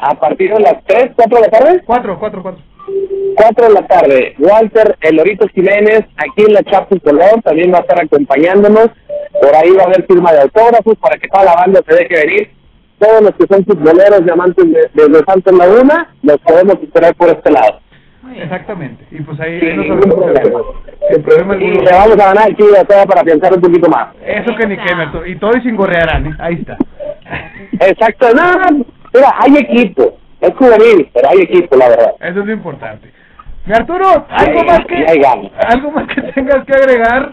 a 0.00 0.14
partir 0.14 0.52
de 0.52 0.60
las 0.60 0.82
3, 0.86 1.10
4 1.16 1.36
de 1.36 1.42
la 1.42 1.50
tarde. 1.50 1.82
4, 1.84 2.18
4, 2.18 2.42
4. 2.42 2.62
4 3.36 3.68
de 3.68 3.72
la 3.72 3.86
tarde, 3.86 4.34
Walter 4.38 4.96
El 5.00 5.16
Lorito 5.16 5.46
Jiménez, 5.48 6.00
aquí 6.16 6.42
en 6.44 6.54
la 6.54 6.62
Chapu 6.64 6.98
Colón, 7.00 7.40
también 7.42 7.72
va 7.72 7.78
a 7.78 7.80
estar 7.82 8.00
acompañándonos. 8.00 8.88
Por 9.40 9.54
ahí 9.54 9.70
va 9.72 9.82
a 9.82 9.86
haber 9.86 10.06
firma 10.06 10.32
de 10.32 10.40
autógrafos 10.40 10.96
para 10.98 11.18
que 11.18 11.28
toda 11.28 11.44
la 11.44 11.54
banda 11.54 11.80
se 11.86 11.94
deje 11.94 12.26
venir. 12.26 12.50
Todos 12.98 13.22
los 13.22 13.32
que 13.36 13.46
son 13.46 13.64
futboleros 13.64 14.24
de 14.24 14.32
amantes 14.32 14.64
de, 14.64 14.90
desde 14.92 15.24
Santos 15.24 15.56
Laguna, 15.56 16.12
los 16.22 16.38
podemos 16.38 16.82
esperar 16.82 17.14
por 17.14 17.28
este 17.28 17.50
lado. 17.50 17.80
Exactamente. 18.36 19.04
Y 19.10 19.22
pues 19.22 19.38
ahí, 19.40 19.60
hablamos. 19.70 20.06
problema. 20.06 20.60
Sin 21.10 21.22
problema 21.22 21.56
Y 21.56 21.74
le 21.74 21.90
vamos 21.90 22.12
a 22.12 22.16
ganar 22.16 22.50
aquí 22.50 22.62
de 22.62 22.84
todo 22.84 23.06
para 23.06 23.22
pensar 23.22 23.52
un 23.54 23.60
poquito 23.60 23.88
más. 23.88 24.08
Eso 24.24 24.54
que 24.56 24.66
ni 24.66 24.76
que. 24.76 25.30
Y 25.30 25.36
todo 25.36 25.56
y 25.56 25.62
sin 25.62 25.76
gorrearán, 25.76 26.26
¿eh? 26.26 26.36
Ahí 26.38 26.54
está. 26.54 26.76
Exacto, 27.80 28.28
no, 28.34 28.52
no, 28.52 28.84
mira, 29.14 29.34
hay 29.38 29.56
equipo. 29.56 30.18
Es 30.40 30.54
juvenil, 30.54 31.08
pero 31.12 31.30
hay 31.30 31.38
equipo, 31.42 31.76
la 31.76 31.88
verdad. 31.88 32.14
Eso 32.20 32.40
es 32.40 32.46
lo 32.46 32.52
importante. 32.52 33.10
Mi 33.66 33.74
Arturo, 33.74 34.26
¿algo 34.30 34.60
Sí, 34.60 34.66
más 34.66 34.86
que 34.86 35.04
algo 35.68 35.90
más 35.90 36.06
que 36.08 36.22
tengas 36.32 36.64
que 36.64 36.72
agregar? 36.72 37.32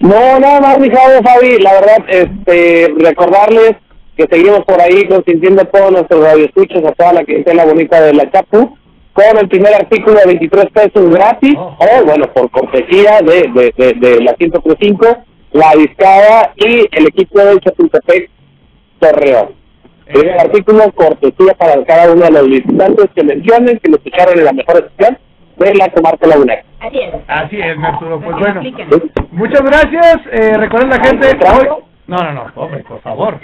No, 0.00 0.38
nada 0.38 0.60
más, 0.60 0.78
mi 0.78 0.90
Javi, 0.90 1.24
Fabi, 1.24 1.58
la 1.58 1.72
verdad, 1.72 2.04
este, 2.08 2.94
recordarles 2.98 3.76
que 4.16 4.26
seguimos 4.30 4.64
por 4.64 4.80
ahí 4.80 5.06
consintiendo 5.08 5.62
a 5.62 5.66
todos 5.66 5.92
nuestros 5.92 6.24
radioescuchas, 6.24 6.84
a 6.84 6.92
toda 6.92 7.12
la 7.14 7.24
clientela 7.24 7.64
bonita 7.64 8.00
de 8.00 8.14
la 8.14 8.30
Chapu, 8.30 8.76
con 9.16 9.38
el 9.38 9.48
primer 9.48 9.74
artículo 9.74 10.16
de 10.18 10.26
23 10.26 10.66
pesos 10.72 11.10
gratis, 11.10 11.54
o 11.56 12.04
bueno, 12.04 12.26
por 12.34 12.50
cortesía 12.50 13.20
de, 13.22 13.50
de, 13.54 13.72
de, 13.74 13.92
de 13.94 14.20
la 14.22 14.36
1035, 14.38 15.06
la 15.52 15.72
Discada 15.74 16.52
y 16.56 16.86
el 16.92 17.06
equipo 17.06 17.40
de 17.40 17.58
Chapultepec 17.60 18.30
Torreón. 19.00 19.54
Primer 20.04 20.38
artículo, 20.38 20.92
cortesía 20.92 21.54
para 21.54 21.82
cada 21.84 22.12
uno 22.12 22.26
de 22.26 22.30
los 22.30 22.46
visitantes 22.46 23.06
que 23.14 23.24
mencionen, 23.24 23.78
que 23.78 23.90
lo 23.90 23.96
escucharon 23.96 24.38
en 24.38 24.44
la 24.44 24.52
mejor 24.52 24.76
estación 24.84 25.18
de 25.56 25.74
la 25.74 25.88
comarca 25.88 26.26
lagunera. 26.26 26.62
Así 26.80 26.98
es. 27.00 27.14
Así 27.26 27.58
es, 27.58 27.76
Arturo. 27.82 28.20
Pues 28.20 28.36
bueno, 28.38 28.60
muchas 29.30 29.62
gracias. 29.62 30.18
Eh, 30.30 30.58
recuerden 30.58 30.90
la 30.90 31.00
gente. 31.00 31.26
Hoy... 31.26 31.68
No, 32.06 32.18
no, 32.18 32.32
no, 32.32 32.46
hombre, 32.54 32.84
por 32.84 33.00
favor. 33.00 33.40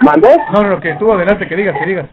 ¿Mandé? 0.00 0.36
No, 0.52 0.62
no, 0.62 0.70
no, 0.70 0.80
que 0.80 0.94
tú 0.94 1.12
adelante, 1.12 1.46
que 1.46 1.56
digas, 1.56 1.76
que 1.78 1.86
digas. 1.86 2.06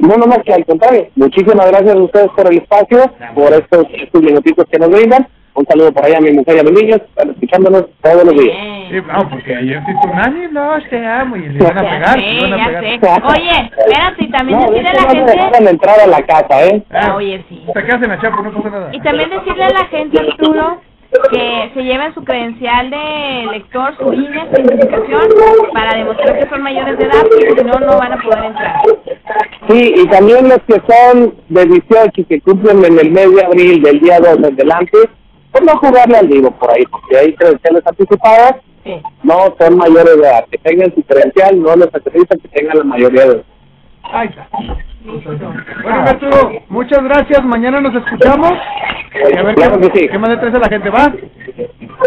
No, 0.00 0.16
no 0.16 0.26
más 0.26 0.38
que 0.44 0.52
al 0.54 0.64
contrario. 0.64 1.08
Muchísimas 1.16 1.66
gracias 1.70 1.94
a 1.94 1.98
ustedes 1.98 2.28
por 2.36 2.46
el 2.50 2.58
espacio, 2.58 2.98
por 3.34 3.52
estos, 3.52 3.86
estos 3.92 4.22
minutitos 4.22 4.64
que 4.70 4.78
nos 4.78 4.90
brindan. 4.90 5.26
Un 5.52 5.66
saludo 5.66 5.92
por 5.92 6.04
allá 6.04 6.18
a 6.18 6.20
mi 6.20 6.30
mujer 6.30 6.56
y 6.56 6.60
a 6.60 6.62
mis 6.62 6.72
niños, 6.72 7.00
están 7.02 7.30
escuchándonos 7.30 7.84
todos 8.02 8.24
los 8.24 8.34
días. 8.34 8.56
Sí, 8.88 8.96
no, 9.06 9.28
porque 9.28 9.54
ayer 9.56 9.82
sí 9.84 10.08
nani, 10.14 10.46
no, 10.52 10.72
te 10.88 11.06
amo 11.06 11.36
y 11.36 11.48
le 11.48 11.58
van 11.64 11.78
a 11.78 11.82
pegar, 11.82 12.18
Sí, 12.20 12.38
ya 12.40 12.66
pegar. 12.66 12.82
sé. 12.82 13.40
Oye, 13.40 13.70
espérate, 13.76 14.24
y 14.24 14.30
también 14.30 14.58
No, 14.60 14.70
de 14.70 14.70
decirle 14.70 14.88
a 14.90 14.94
la 14.94 15.00
no 15.02 15.08
me 15.08 15.14
gente... 15.16 15.32
dejaron 15.32 15.68
entrar 15.68 16.00
a 16.00 16.06
la 16.06 16.22
casa, 16.22 16.64
¿eh? 16.66 16.82
Ah, 16.92 17.14
oye, 17.16 17.44
sí. 17.48 17.62
Te 17.74 17.82
quedas 17.84 18.02
en 18.02 18.08
la 18.10 18.20
chapa, 18.20 18.42
no 18.42 18.52
pasa 18.52 18.70
nada. 18.70 18.88
Y 18.92 19.00
también 19.00 19.30
decirle 19.30 19.64
a 19.64 19.70
la 19.70 19.84
gente, 19.86 20.18
Arturo, 20.20 20.80
que 21.30 21.70
se 21.74 21.82
lleven 21.82 22.14
su 22.14 22.22
credencial 22.22 22.90
de 22.90 23.48
lector, 23.52 23.96
su 23.98 24.12
INE, 24.12 24.46
su 24.54 24.60
identificación, 24.60 25.22
para 25.72 25.98
demostrar 25.98 26.38
que 26.38 26.48
son 26.48 26.62
mayores 26.62 26.98
de 26.98 27.04
edad, 27.04 27.22
porque 27.22 27.54
si 27.58 27.64
no, 27.64 27.80
no 27.80 27.98
van 27.98 28.12
a 28.12 28.22
poder 28.22 28.44
entrar. 28.44 28.76
Sí, 29.68 29.94
y 29.96 30.06
también 30.08 30.48
los 30.48 30.58
que 30.62 30.80
son 30.88 31.34
de 31.48 31.66
18 31.66 32.12
y 32.14 32.24
que 32.24 32.40
cumplen 32.40 32.84
en 32.84 32.98
el 32.98 33.10
mes 33.10 33.34
de 33.34 33.44
abril 33.44 33.82
del 33.82 34.00
día 34.00 34.20
2 34.20 34.36
en 34.36 34.44
adelante, 34.44 34.98
pues 35.50 35.64
no 35.64 35.76
jugarle 35.78 36.18
al 36.18 36.28
vivo 36.28 36.50
por 36.52 36.70
ahí, 36.72 36.84
porque 36.86 37.18
hay 37.18 37.34
credenciales 37.34 37.86
anticipadas, 37.86 38.56
no 39.24 39.54
son 39.58 39.76
mayores 39.76 40.16
de 40.16 40.22
edad. 40.22 40.44
Que 40.50 40.58
tengan 40.58 40.94
su 40.94 41.02
credencial, 41.02 41.60
no 41.60 41.74
les 41.76 41.94
acredita 41.94 42.36
que 42.36 42.48
tengan 42.48 42.78
la 42.78 42.84
mayoría 42.84 43.26
de 43.26 43.32
edad. 43.32 43.44
Ahí 44.12 44.28
está. 44.28 44.48
Bueno, 45.82 46.00
Arturo, 46.06 46.52
muchas 46.68 47.02
gracias. 47.04 47.42
Mañana 47.44 47.80
nos 47.80 47.94
escuchamos. 47.94 48.52
Y 49.32 49.36
a 49.36 49.42
ver 49.42 49.54
Claro 49.54 49.80
qué, 49.80 49.90
que 49.90 49.98
sí. 50.00 50.08
qué 50.08 50.18
más 50.18 50.30
le 50.30 50.36
traes 50.38 50.54
a 50.54 50.58
la 50.58 50.68
gente, 50.68 50.90
¿va? 50.90 51.12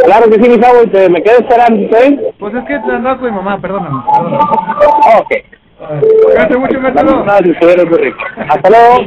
Claro 0.06 0.26
que 0.30 0.42
sí, 0.44 0.50
mi 0.50 0.60
chavo, 0.60 0.84
te- 0.92 1.10
me 1.10 1.22
quedo 1.22 1.40
esperando, 1.40 1.98
¿eh? 1.98 2.34
Pues 2.40 2.54
es 2.56 2.64
que 2.66 2.80
te 2.80 2.92
andaba 2.92 3.18
con 3.18 3.30
mi 3.30 3.36
mamá, 3.36 3.60
perdóname. 3.60 3.96
Ok. 5.18 5.32
Cuídate 6.26 6.58
mucho, 6.58 6.82
Gonzalo. 6.82 7.26
Hasta 8.50 8.70
luego. 8.70 9.04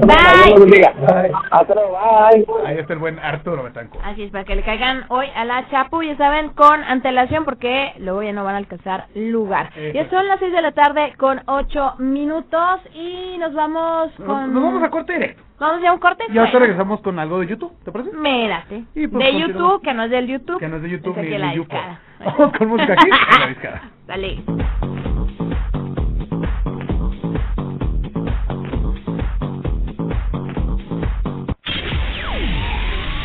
Bye. 0.00 1.30
Hasta 1.50 1.74
luego. 1.74 1.98
Bye. 1.98 2.46
Ahí 2.66 2.78
está 2.78 2.92
el 2.92 2.98
buen 2.98 3.18
Arturo 3.18 3.62
Betancourt. 3.62 4.04
Así 4.04 4.24
es, 4.24 4.30
para 4.30 4.44
que 4.44 4.56
le 4.56 4.62
caigan 4.62 5.04
hoy 5.08 5.26
a 5.34 5.44
la 5.44 5.68
Chapu, 5.68 6.02
ya 6.02 6.16
saben, 6.16 6.50
con 6.50 6.82
antelación, 6.84 7.44
porque 7.44 7.92
luego 7.98 8.22
ya 8.22 8.32
no 8.32 8.44
van 8.44 8.54
a 8.54 8.58
alcanzar 8.58 9.06
lugar. 9.14 9.70
Ya 9.94 10.08
son 10.10 10.26
las 10.26 10.38
6 10.40 10.52
de 10.52 10.62
la 10.62 10.72
tarde 10.72 11.14
con 11.16 11.40
8 11.46 11.94
minutos 11.98 12.80
y 12.94 13.36
nos 13.38 13.54
vamos 13.54 14.10
con... 14.24 14.52
Nos 14.52 14.62
vamos 14.62 14.82
a 14.82 14.90
corte 14.90 15.12
directo. 15.12 15.42
¿Vamos 15.58 15.82
ya 15.82 15.90
a 15.90 15.92
un 15.92 15.98
corte? 15.98 16.24
Y 16.28 16.38
Bueno, 16.38 16.58
regresamos 16.60 17.00
con 17.00 17.18
algo 17.18 17.40
de 17.40 17.48
YouTube, 17.48 17.72
¿te 17.84 17.90
parece? 17.90 18.12
Mírate. 18.12 18.84
Y 18.94 19.08
pues 19.08 19.24
de. 19.24 19.40
YouTube, 19.40 19.82
que 19.82 19.92
no 19.92 20.04
es 20.04 20.10
del 20.10 20.28
YouTube. 20.28 20.58
Que 20.60 20.68
no 20.68 20.76
es 20.76 20.82
de 20.82 20.90
YouTube 20.90 21.18
es 21.18 21.28
ni 21.28 21.36
la 21.36 21.50
de 21.50 21.58
discada. 21.58 22.00
Vamos 22.24 22.52
con 22.58 22.68
música 22.68 22.92
aquí 22.92 23.08
en 23.34 23.40
la 23.40 23.46
discada. 23.48 23.82
Dale. 24.06 25.17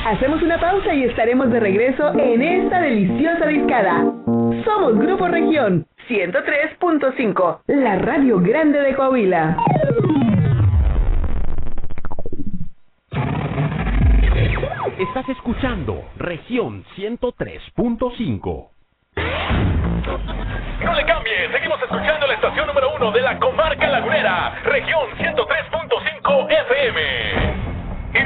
Hacemos 0.05 0.41
una 0.41 0.59
pausa 0.59 0.93
y 0.93 1.05
estaremos 1.05 1.49
de 1.49 1.61
regreso 1.61 2.13
en 2.19 2.41
esta 2.41 2.81
deliciosa 2.81 3.45
discada. 3.45 4.03
Somos 4.65 4.97
Grupo 4.97 5.29
Región 5.29 5.85
103.5, 6.09 7.59
la 7.67 7.95
radio 7.99 8.39
grande 8.41 8.81
de 8.81 8.93
Coahuila. 8.95 9.57
Estás 14.99 15.29
escuchando 15.29 16.03
Región 16.17 16.83
103.5. 16.97 18.67
No 20.83 20.93
le 20.95 21.05
cambie, 21.05 21.49
seguimos 21.49 21.81
escuchando 21.81 22.27
la 22.27 22.33
estación 22.33 22.67
número 22.67 22.93
uno 22.93 23.11
de 23.13 23.21
la 23.21 23.39
comarca 23.39 23.87
lagunera, 23.87 24.53
región 24.65 25.07
103.5 25.17 26.51
FM. 26.51 27.53
Y 28.15 28.23